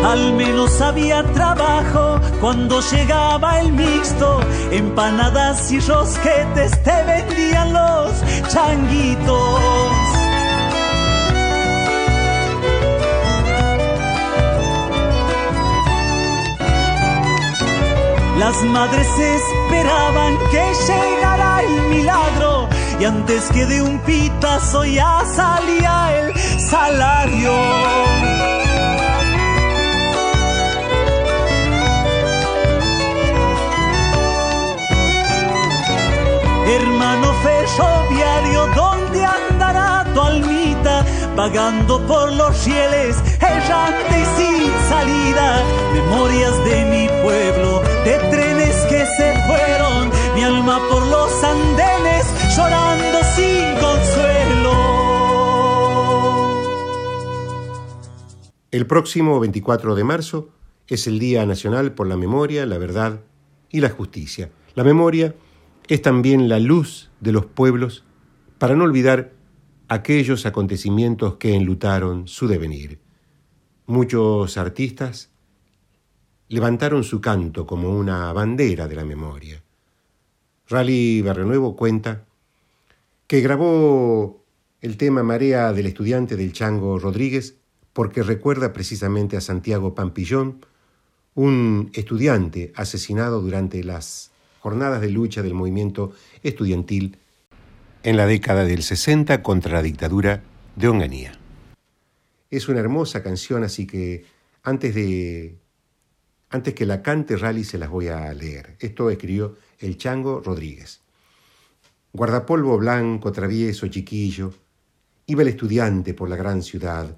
Al 0.03 0.33
menos 0.33 0.81
había 0.81 1.23
trabajo 1.33 2.19
cuando 2.41 2.81
llegaba 2.81 3.59
el 3.59 3.71
mixto. 3.71 4.39
Empanadas 4.71 5.71
y 5.71 5.79
rosquetes 5.79 6.71
te 6.83 7.03
vendían 7.03 7.73
los 7.73 8.11
changuitos. 8.49 10.24
Las 18.37 18.61
madres 18.63 19.07
esperaban 19.17 20.37
que 20.51 20.63
llegara 20.87 21.61
el 21.63 21.81
milagro 21.89 22.67
y 22.99 23.05
antes 23.05 23.49
que 23.51 23.65
de 23.65 23.81
un 23.81 23.99
pitazo 23.99 24.83
ya 24.85 25.23
salía 25.25 26.11
el 26.19 26.59
salario. 26.59 27.53
Hermano 36.67 37.33
ferroviario, 37.43 38.67
¿dónde 38.75 39.23
andará 39.23 40.05
tu 40.13 40.21
almita? 40.21 41.05
Vagando 41.35 42.05
por 42.07 42.31
los 42.33 42.65
rieles, 42.65 43.17
errante 43.39 44.19
y 44.19 44.25
sin 44.35 44.89
salida. 44.89 45.63
Memorias 45.93 46.65
de 46.65 46.85
mi 46.85 47.07
pueblo, 47.23 47.81
de 48.05 48.19
trenes 48.29 48.75
que 48.87 49.03
se 49.17 49.33
fueron. 49.47 50.11
Mi 50.35 50.43
alma 50.43 50.79
por 50.89 51.05
los 51.07 51.43
andenes, 51.43 52.25
llorando 52.55 53.17
sin 53.35 53.73
consuelo. 53.81 54.75
El 58.69 58.85
próximo 58.85 59.39
24 59.39 59.95
de 59.95 60.03
marzo 60.03 60.49
es 60.87 61.07
el 61.07 61.17
Día 61.17 61.45
Nacional 61.47 61.93
por 61.93 62.05
la 62.07 62.15
Memoria, 62.15 62.65
la 62.67 62.77
Verdad 62.77 63.21
y 63.71 63.81
la 63.81 63.89
Justicia. 63.89 64.51
La 64.75 64.83
memoria 64.83 65.33
es 65.87 66.01
también 66.01 66.47
la 66.47 66.59
luz 66.59 67.09
de 67.21 67.31
los 67.31 67.45
pueblos 67.45 68.03
para 68.59 68.75
no 68.75 68.83
olvidar 68.83 69.33
aquellos 69.87 70.45
acontecimientos 70.45 71.35
que 71.35 71.55
enlutaron 71.55 72.27
su 72.27 72.47
devenir. 72.47 72.99
Muchos 73.87 74.57
artistas 74.57 75.31
levantaron 76.49 77.03
su 77.03 77.21
canto 77.21 77.65
como 77.65 77.89
una 77.89 78.31
bandera 78.33 78.87
de 78.87 78.95
la 78.95 79.05
memoria. 79.05 79.61
Rally 80.67 81.21
Barrenuevo 81.21 81.75
cuenta 81.75 82.25
que 83.27 83.41
grabó 83.41 84.43
el 84.81 84.97
tema 84.97 85.23
Marea 85.23 85.73
del 85.73 85.87
estudiante 85.87 86.35
del 86.35 86.53
Chango 86.53 86.99
Rodríguez 86.99 87.55
porque 87.93 88.23
recuerda 88.23 88.73
precisamente 88.73 89.37
a 89.37 89.41
Santiago 89.41 89.95
Pampillón, 89.95 90.65
un 91.33 91.91
estudiante 91.93 92.71
asesinado 92.75 93.41
durante 93.41 93.83
las 93.83 94.31
jornadas 94.59 95.01
de 95.01 95.09
lucha 95.09 95.41
del 95.41 95.53
movimiento 95.53 96.13
estudiantil 96.43 97.17
en 98.03 98.17
la 98.17 98.25
década 98.25 98.65
del 98.65 98.83
60 98.83 99.41
contra 99.41 99.73
la 99.73 99.81
dictadura 99.81 100.43
de 100.75 100.87
Onganía. 100.87 101.39
Es 102.51 102.67
una 102.67 102.79
hermosa 102.79 103.23
canción, 103.23 103.63
así 103.63 103.87
que 103.87 104.25
antes 104.63 104.93
de 104.93 105.55
antes 106.55 106.73
que 106.73 106.85
la 106.85 107.03
cante 107.03 107.35
Rally 107.35 107.63
se 107.63 107.77
las 107.77 107.89
voy 107.89 108.07
a 108.07 108.33
leer. 108.33 108.77
Esto 108.79 109.09
escribió 109.09 109.57
el 109.77 109.97
Chango 109.97 110.39
Rodríguez. 110.39 111.01
Guardapolvo 112.13 112.77
blanco, 112.77 113.31
travieso, 113.31 113.87
chiquillo, 113.87 114.53
iba 115.25 115.41
el 115.41 115.49
estudiante 115.49 116.13
por 116.13 116.29
la 116.29 116.37
gran 116.37 116.63
ciudad. 116.63 117.17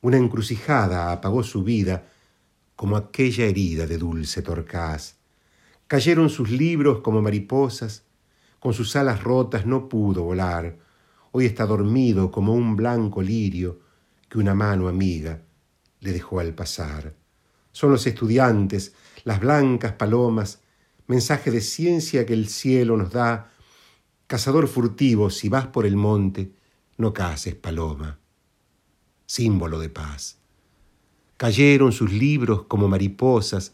Una 0.00 0.16
encrucijada 0.16 1.12
apagó 1.12 1.44
su 1.44 1.62
vida 1.62 2.04
como 2.74 2.96
aquella 2.96 3.44
herida 3.44 3.86
de 3.86 3.96
dulce 3.96 4.42
torcaz. 4.42 5.14
Cayeron 5.86 6.28
sus 6.28 6.50
libros 6.50 7.00
como 7.00 7.22
mariposas, 7.22 8.02
con 8.58 8.74
sus 8.74 8.96
alas 8.96 9.22
rotas 9.22 9.66
no 9.66 9.88
pudo 9.88 10.24
volar. 10.24 10.78
Hoy 11.30 11.46
está 11.46 11.64
dormido 11.64 12.32
como 12.32 12.54
un 12.54 12.74
blanco 12.74 13.22
lirio 13.22 13.80
que 14.28 14.38
una 14.38 14.54
mano 14.54 14.88
amiga 14.88 15.40
le 16.00 16.12
dejó 16.12 16.40
al 16.40 16.54
pasar. 16.54 17.21
Son 17.72 17.90
los 17.90 18.06
estudiantes, 18.06 18.94
las 19.24 19.40
blancas 19.40 19.92
palomas, 19.92 20.60
mensaje 21.06 21.50
de 21.50 21.60
ciencia 21.60 22.24
que 22.24 22.34
el 22.34 22.48
cielo 22.48 22.96
nos 22.96 23.12
da. 23.12 23.50
Cazador 24.26 24.68
furtivo, 24.68 25.30
si 25.30 25.48
vas 25.48 25.66
por 25.66 25.86
el 25.86 25.96
monte, 25.96 26.52
no 26.98 27.12
cases 27.12 27.54
paloma. 27.54 28.18
Símbolo 29.26 29.78
de 29.78 29.88
paz. 29.88 30.38
Cayeron 31.36 31.92
sus 31.92 32.12
libros 32.12 32.64
como 32.64 32.88
mariposas, 32.88 33.72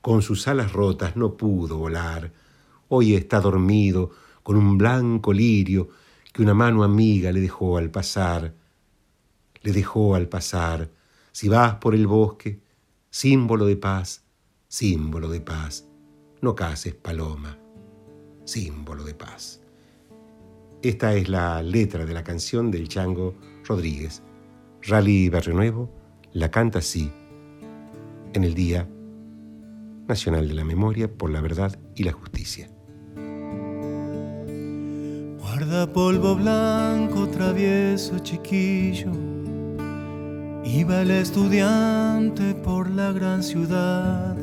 con 0.00 0.22
sus 0.22 0.48
alas 0.48 0.72
rotas 0.72 1.16
no 1.16 1.36
pudo 1.36 1.78
volar. 1.78 2.32
Hoy 2.88 3.14
está 3.14 3.40
dormido 3.40 4.10
con 4.42 4.56
un 4.56 4.76
blanco 4.78 5.32
lirio 5.32 5.90
que 6.32 6.42
una 6.42 6.54
mano 6.54 6.82
amiga 6.82 7.30
le 7.30 7.40
dejó 7.40 7.76
al 7.76 7.90
pasar. 7.90 8.54
Le 9.62 9.72
dejó 9.72 10.14
al 10.14 10.28
pasar. 10.28 10.90
Si 11.30 11.48
vas 11.48 11.74
por 11.76 11.94
el 11.94 12.06
bosque, 12.06 12.60
símbolo 13.12 13.66
de 13.66 13.76
paz, 13.76 14.24
símbolo 14.68 15.28
de 15.28 15.42
paz. 15.42 15.86
No 16.40 16.54
cases 16.54 16.94
paloma, 16.94 17.58
símbolo 18.44 19.04
de 19.04 19.14
paz. 19.14 19.60
Esta 20.82 21.14
es 21.14 21.28
la 21.28 21.62
letra 21.62 22.06
de 22.06 22.14
la 22.14 22.24
canción 22.24 22.70
del 22.70 22.88
Chango 22.88 23.34
Rodríguez. 23.64 24.22
Rally 24.80 25.28
Barrio 25.28 25.90
la 26.32 26.50
canta 26.50 26.78
así, 26.78 27.12
en 28.32 28.44
el 28.44 28.54
Día 28.54 28.88
Nacional 30.08 30.48
de 30.48 30.54
la 30.54 30.64
Memoria 30.64 31.12
por 31.12 31.30
la 31.30 31.42
Verdad 31.42 31.78
y 31.94 32.04
la 32.04 32.12
Justicia. 32.12 32.70
Guarda 35.38 35.92
polvo 35.92 36.34
blanco, 36.34 37.28
travieso, 37.28 38.18
chiquillo. 38.20 39.31
Iba 40.64 41.02
el 41.02 41.10
estudiante 41.10 42.54
por 42.54 42.90
la 42.90 43.12
gran 43.12 43.42
ciudad. 43.42 44.36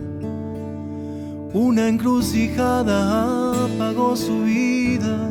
Una 1.53 1.88
encrucijada 1.88 3.65
apagó 3.65 4.15
su 4.15 4.43
vida 4.43 5.30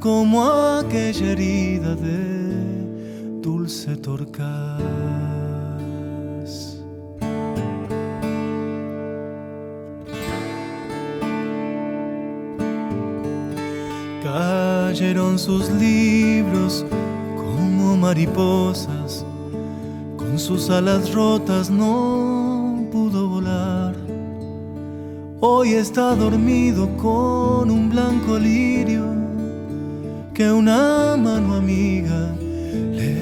como 0.00 0.44
aquella 0.44 1.32
herida 1.32 1.94
de 1.94 3.40
dulce 3.40 3.96
torcaz. 3.96 4.82
Cayeron 14.22 15.38
sus 15.38 15.70
libros 15.70 16.84
como 17.36 17.96
mariposas, 17.96 19.24
con 20.34 20.40
sus 20.40 20.68
alas 20.68 21.14
rotas 21.14 21.70
no 21.70 22.88
pudo 22.90 23.28
volar. 23.28 23.94
Hoy 25.38 25.74
está 25.74 26.16
dormido 26.16 26.88
con 26.96 27.70
un 27.70 27.88
blanco 27.88 28.36
lirio 28.36 29.04
que 30.34 30.50
una 30.50 31.16
mano 31.16 31.54
amiga 31.54 32.34
le 32.40 33.14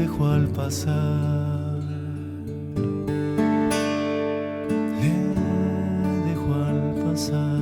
dejó 0.00 0.28
al 0.28 0.46
pasar. 0.48 1.82
Le 5.02 5.16
dejó 6.30 6.54
al 6.54 6.94
pasar. 7.04 7.60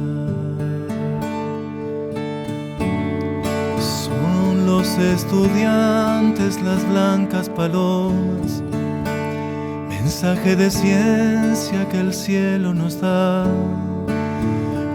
Son 3.80 4.66
los 4.66 4.86
estudiantes 4.98 6.62
las 6.62 6.88
blancas 6.88 7.48
palomas 7.48 8.62
mensaje 10.04 10.54
de 10.54 10.70
ciencia 10.70 11.88
que 11.88 11.98
el 11.98 12.12
cielo 12.12 12.74
nos 12.74 13.00
da. 13.00 13.46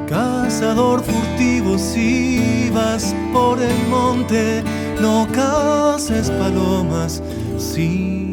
Cazador 0.07 1.01
furtivo, 1.03 1.79
si 1.79 2.69
vas 2.71 3.15
por 3.33 3.59
el 3.59 3.87
monte, 3.87 4.63
no 5.01 5.27
cases 5.31 6.29
palomas, 6.29 7.23
símbolo 7.57 8.28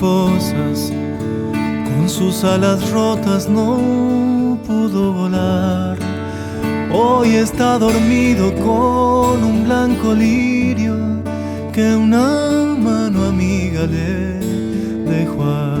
con 0.00 0.40
sus 2.08 2.44
alas 2.44 2.90
rotas 2.90 3.48
no 3.48 4.58
pudo 4.66 5.12
volar. 5.12 5.98
Hoy 6.90 7.34
está 7.34 7.78
dormido 7.78 8.54
con 8.54 9.44
un 9.44 9.64
blanco 9.64 10.14
lirio 10.14 10.96
que 11.72 11.94
una 11.94 12.74
mano 12.78 13.26
amiga 13.26 13.86
le 13.86 14.38
dejó 15.04 15.77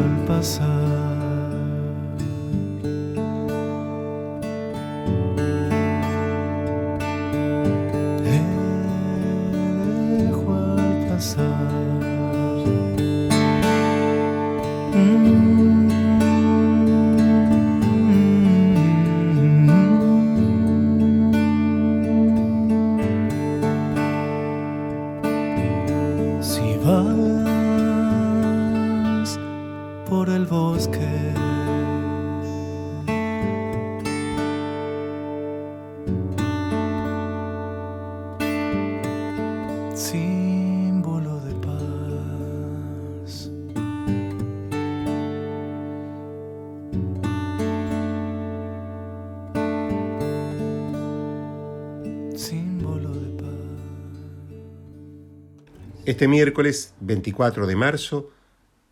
Este 56.18 56.26
miércoles 56.26 56.94
24 56.98 57.68
de 57.68 57.76
marzo, 57.76 58.32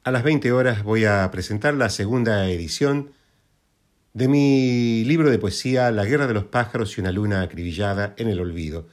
a 0.04 0.12
las 0.12 0.22
20 0.22 0.52
horas, 0.52 0.84
voy 0.84 1.06
a 1.06 1.28
presentar 1.32 1.74
la 1.74 1.88
segunda 1.88 2.48
edición 2.48 3.10
de 4.14 4.28
mi 4.28 5.02
libro 5.02 5.28
de 5.28 5.40
poesía 5.40 5.90
La 5.90 6.04
guerra 6.04 6.28
de 6.28 6.34
los 6.34 6.44
pájaros 6.44 6.96
y 6.96 7.00
una 7.00 7.10
luna 7.10 7.42
acribillada 7.42 8.14
en 8.16 8.28
el 8.28 8.38
olvido. 8.38 8.86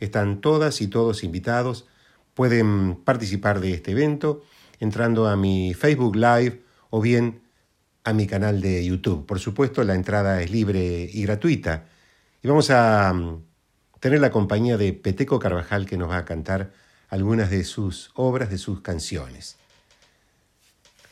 Están 0.00 0.42
todas 0.42 0.82
y 0.82 0.88
todos 0.88 1.24
invitados. 1.24 1.86
Pueden 2.34 2.94
participar 2.94 3.58
de 3.58 3.72
este 3.72 3.92
evento 3.92 4.42
entrando 4.80 5.26
a 5.26 5.36
mi 5.36 5.72
Facebook 5.72 6.14
Live 6.14 6.60
o 6.90 7.00
bien 7.00 7.40
a 8.04 8.12
mi 8.12 8.26
canal 8.26 8.60
de 8.60 8.84
YouTube. 8.84 9.24
Por 9.24 9.38
supuesto, 9.38 9.82
la 9.82 9.94
entrada 9.94 10.42
es 10.42 10.50
libre 10.50 11.08
y 11.10 11.22
gratuita. 11.22 11.86
Y 12.42 12.48
vamos 12.48 12.68
a 12.68 13.14
mm, 13.14 13.42
tener 13.98 14.20
la 14.20 14.30
compañía 14.30 14.76
de 14.76 14.92
Peteco 14.92 15.38
Carvajal 15.38 15.86
que 15.86 15.96
nos 15.96 16.10
va 16.10 16.18
a 16.18 16.24
cantar 16.26 16.70
algunas 17.08 17.50
de 17.50 17.64
sus 17.64 18.10
obras, 18.14 18.50
de 18.50 18.58
sus 18.58 18.80
canciones. 18.80 19.56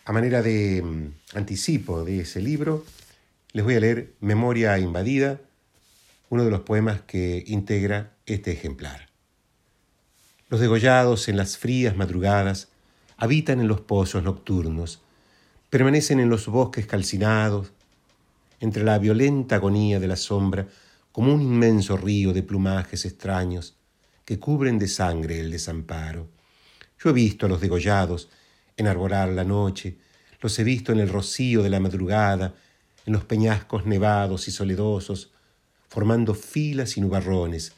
A 0.05 0.12
manera 0.12 0.42
de 0.42 0.82
mm, 0.82 1.36
anticipo 1.36 2.05
de 2.05 2.20
ese 2.20 2.40
libro, 2.40 2.84
les 3.53 3.64
voy 3.64 3.74
a 3.74 3.80
leer 3.80 4.14
Memoria 4.20 4.78
Invadida, 4.78 5.40
uno 6.28 6.44
de 6.44 6.51
los 6.51 6.61
poemas 6.61 7.01
que 7.03 7.44
integra 7.47 8.12
este 8.26 8.53
ejemplar. 8.53 9.09
Los 10.49 10.61
degollados 10.61 11.28
en 11.28 11.36
las 11.36 11.57
frías 11.57 11.97
madrugadas 11.97 12.68
habitan 13.16 13.61
en 13.61 13.68
los 13.68 13.80
pozos 13.80 14.22
nocturnos, 14.22 15.01
permanecen 15.70 16.20
en 16.20 16.28
los 16.28 16.47
bosques 16.47 16.86
calcinados, 16.86 17.72
entre 18.61 18.84
la 18.84 18.99
violenta 18.99 19.57
agonía 19.57 19.99
de 19.99 20.09
la 20.09 20.16
sombra, 20.16 20.68
como 21.11 21.32
un 21.32 21.40
inmenso 21.40 21.97
río 21.97 22.32
de 22.32 22.42
plumajes 22.42 23.05
extraños 23.07 23.76
que 24.27 24.41
cubren 24.41 24.79
de 24.79 24.89
sangre 24.89 25.41
el 25.41 25.53
desamparo. 25.53 26.29
Yo 27.03 27.11
he 27.11 27.12
visto 27.12 27.47
a 27.47 27.49
los 27.49 27.61
degollados 27.61 28.29
enarborar 28.77 29.29
la 29.29 29.45
noche, 29.45 29.97
los 30.43 30.59
he 30.59 30.64
visto 30.64 30.93
en 30.93 30.99
el 30.99 31.09
rocío 31.09 31.62
de 31.62 31.70
la 31.70 31.81
madrugada, 31.81 32.55
en 33.07 33.12
los 33.12 33.24
peñascos 33.24 33.87
nevados 33.87 34.49
y 34.49 34.51
soledosos, 34.51 35.31
formando 35.89 36.35
filas 36.35 36.97
y 36.97 37.01
nubarrones. 37.01 37.72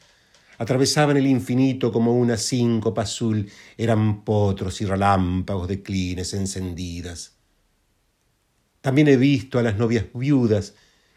Atravesaban 0.57 1.17
el 1.17 1.27
infinito 1.27 1.91
como 1.91 2.17
una 2.17 2.35
síncopa 2.35 3.03
azul, 3.03 3.47
eran 3.77 4.25
potros 4.25 4.81
y 4.81 4.85
relámpagos 4.85 5.67
de 5.67 5.83
clines 5.83 6.33
encendidas. 6.33 7.33
También 8.81 9.07
he 9.07 9.17
visto 9.17 9.59
a 9.59 9.63
las 9.63 9.77
novias 9.77 10.05
viudas 10.15 10.73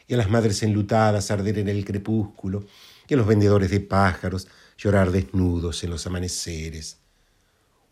y 0.07 0.13
a 0.13 0.19
las 0.19 0.29
madres 0.29 0.63
enlutadas 0.63 1.31
arder 1.31 1.59
en 1.59 1.71
el 1.71 1.87
crepúsculo, 1.87 2.67
y 3.09 3.15
a 3.15 3.17
los 3.17 3.27
vendedores 3.27 3.71
de 3.71 3.81
pájaros 3.81 4.47
llorar 4.83 5.13
desnudos 5.13 5.85
en 5.85 5.91
los 5.91 6.07
amaneceres. 6.09 6.99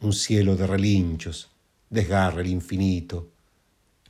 Un 0.00 0.12
cielo 0.12 0.56
de 0.56 0.66
relinchos 0.66 1.48
desgarra 1.88 2.40
el 2.40 2.48
infinito, 2.48 3.30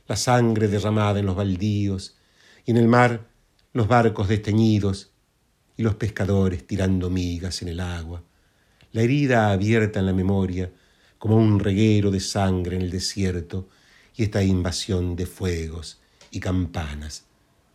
la 0.07 0.15
sangre 0.15 0.67
derramada 0.67 1.19
en 1.19 1.27
los 1.27 1.35
baldíos, 1.35 2.15
y 2.65 2.71
en 2.71 2.77
el 2.77 2.87
mar 2.87 3.27
los 3.73 3.87
barcos 3.87 4.27
desteñidos 4.27 5.11
y 5.77 5.83
los 5.83 5.95
pescadores 5.95 6.65
tirando 6.65 7.09
migas 7.09 7.61
en 7.61 7.67
el 7.67 7.79
agua, 7.79 8.23
la 8.93 9.01
herida 9.01 9.51
abierta 9.51 9.99
en 9.99 10.07
la 10.07 10.13
memoria 10.13 10.71
como 11.17 11.37
un 11.37 11.59
reguero 11.59 12.09
de 12.09 12.19
sangre 12.19 12.75
en 12.75 12.81
el 12.81 12.89
desierto 12.89 13.69
y 14.15 14.23
esta 14.23 14.43
invasión 14.43 15.15
de 15.15 15.27
fuegos 15.27 16.01
y 16.31 16.39
campanas 16.39 17.25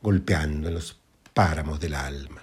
golpeando 0.03 0.69
en 0.69 0.75
los 0.75 0.99
páramos 1.33 1.79
del 1.81 1.95
alma. 1.95 2.43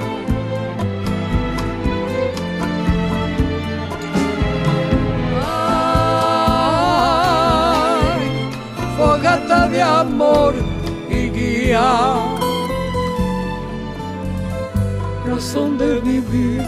Razón 15.25 15.77
de 15.77 16.01
vivir 16.01 16.61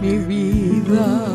mi 0.00 0.18
vida. 0.18 1.26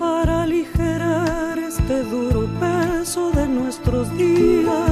Para 0.00 0.42
aligerar 0.42 1.60
este 1.60 2.02
duro 2.02 2.48
peso 2.58 3.30
de 3.30 3.46
nuestros 3.46 4.10
días, 4.16 4.90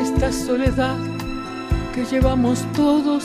esta 0.00 0.32
soledad 0.32 0.96
que 1.94 2.06
llevamos 2.06 2.64
todos, 2.74 3.24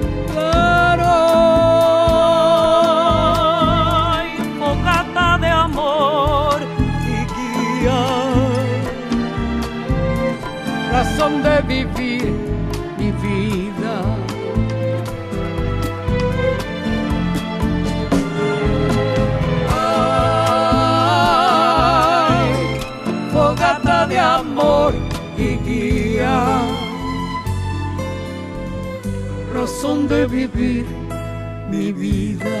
Razón 11.21 11.43
de 11.43 11.61
vivir 11.61 12.33
mi 12.97 13.11
vida. 13.11 13.95
Ay, 22.09 22.79
fogata 23.31 24.07
de 24.07 24.17
amor 24.17 24.95
y 25.37 25.57
guía. 25.57 26.63
Razón 29.53 30.07
de 30.07 30.25
vivir 30.25 30.87
mi 31.69 31.91
vida. 31.91 32.60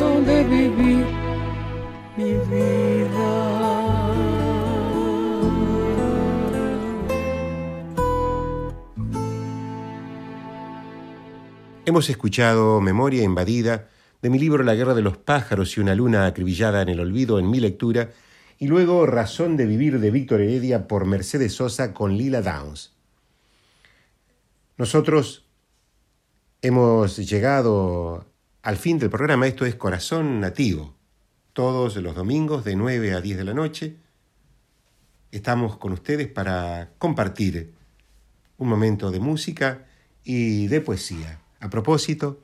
De 0.00 0.44
vivir 0.44 1.04
mi 2.16 2.32
vida. 2.32 3.20
Hemos 11.84 12.08
escuchado 12.08 12.80
Memoria 12.80 13.22
invadida 13.24 13.90
de 14.22 14.30
mi 14.30 14.38
libro 14.38 14.64
La 14.64 14.74
guerra 14.74 14.94
de 14.94 15.02
los 15.02 15.18
pájaros 15.18 15.76
y 15.76 15.80
una 15.80 15.94
luna 15.94 16.24
acribillada 16.24 16.80
en 16.80 16.88
el 16.88 17.00
olvido 17.00 17.38
en 17.38 17.50
mi 17.50 17.60
lectura, 17.60 18.10
y 18.58 18.68
luego 18.68 19.04
Razón 19.04 19.58
de 19.58 19.66
vivir 19.66 20.00
de 20.00 20.10
Víctor 20.10 20.40
Heredia 20.40 20.88
por 20.88 21.04
Mercedes 21.04 21.52
Sosa 21.52 21.92
con 21.92 22.16
Lila 22.16 22.40
Downs. 22.40 22.94
Nosotros 24.78 25.44
hemos 26.62 27.18
llegado 27.18 28.29
al 28.62 28.76
fin 28.76 28.98
del 28.98 29.10
programa, 29.10 29.46
esto 29.46 29.64
es 29.64 29.74
Corazón 29.74 30.40
Nativo. 30.40 30.94
Todos 31.52 31.96
los 31.96 32.14
domingos 32.14 32.64
de 32.64 32.76
9 32.76 33.14
a 33.14 33.20
10 33.20 33.38
de 33.38 33.44
la 33.44 33.54
noche 33.54 33.96
estamos 35.32 35.78
con 35.78 35.92
ustedes 35.92 36.28
para 36.28 36.90
compartir 36.98 37.72
un 38.58 38.68
momento 38.68 39.10
de 39.10 39.20
música 39.20 39.86
y 40.24 40.66
de 40.66 40.80
poesía. 40.80 41.40
A 41.60 41.70
propósito, 41.70 42.40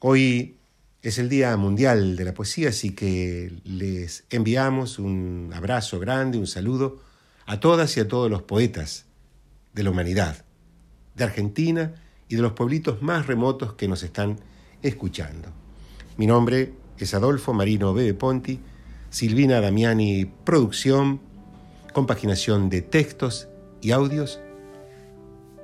hoy 0.00 0.56
es 1.02 1.18
el 1.18 1.28
Día 1.28 1.56
Mundial 1.56 2.16
de 2.16 2.24
la 2.24 2.34
Poesía, 2.34 2.70
así 2.70 2.94
que 2.94 3.52
les 3.64 4.24
enviamos 4.30 4.98
un 4.98 5.52
abrazo 5.54 6.00
grande, 6.00 6.38
un 6.38 6.46
saludo 6.46 7.00
a 7.46 7.60
todas 7.60 7.96
y 7.96 8.00
a 8.00 8.08
todos 8.08 8.30
los 8.30 8.42
poetas 8.42 9.06
de 9.72 9.84
la 9.84 9.90
humanidad, 9.90 10.44
de 11.14 11.24
Argentina 11.24 11.94
y 12.28 12.34
de 12.34 12.42
los 12.42 12.52
pueblitos 12.52 13.00
más 13.00 13.26
remotos 13.26 13.74
que 13.74 13.88
nos 13.88 14.02
están 14.02 14.40
escuchando. 14.82 15.48
Mi 16.16 16.26
nombre 16.26 16.72
es 16.98 17.14
Adolfo 17.14 17.52
Marino 17.52 17.94
Bebe 17.94 18.14
Ponti, 18.14 18.60
Silvina 19.10 19.60
Damiani 19.60 20.24
Producción, 20.24 21.20
compaginación 21.92 22.68
de 22.68 22.82
textos 22.82 23.48
y 23.80 23.92
audios, 23.92 24.40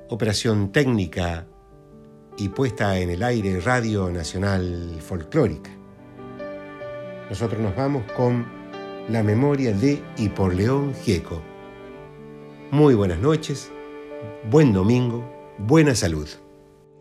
operación 0.09 0.71
técnica 0.71 1.45
y 2.37 2.49
puesta 2.49 2.99
en 2.99 3.09
el 3.09 3.23
aire 3.23 3.59
Radio 3.61 4.09
Nacional 4.09 4.97
Folclórica. 4.99 5.71
Nosotros 7.29 7.59
nos 7.61 7.75
vamos 7.75 8.03
con 8.13 8.45
la 9.09 9.23
memoria 9.23 9.73
de 9.73 10.01
y 10.17 10.29
León 10.55 10.93
Gieco. 11.03 11.41
Muy 12.71 12.95
buenas 12.95 13.19
noches, 13.19 13.71
buen 14.49 14.73
domingo, 14.73 15.23
buena 15.57 15.95
salud. 15.95 16.27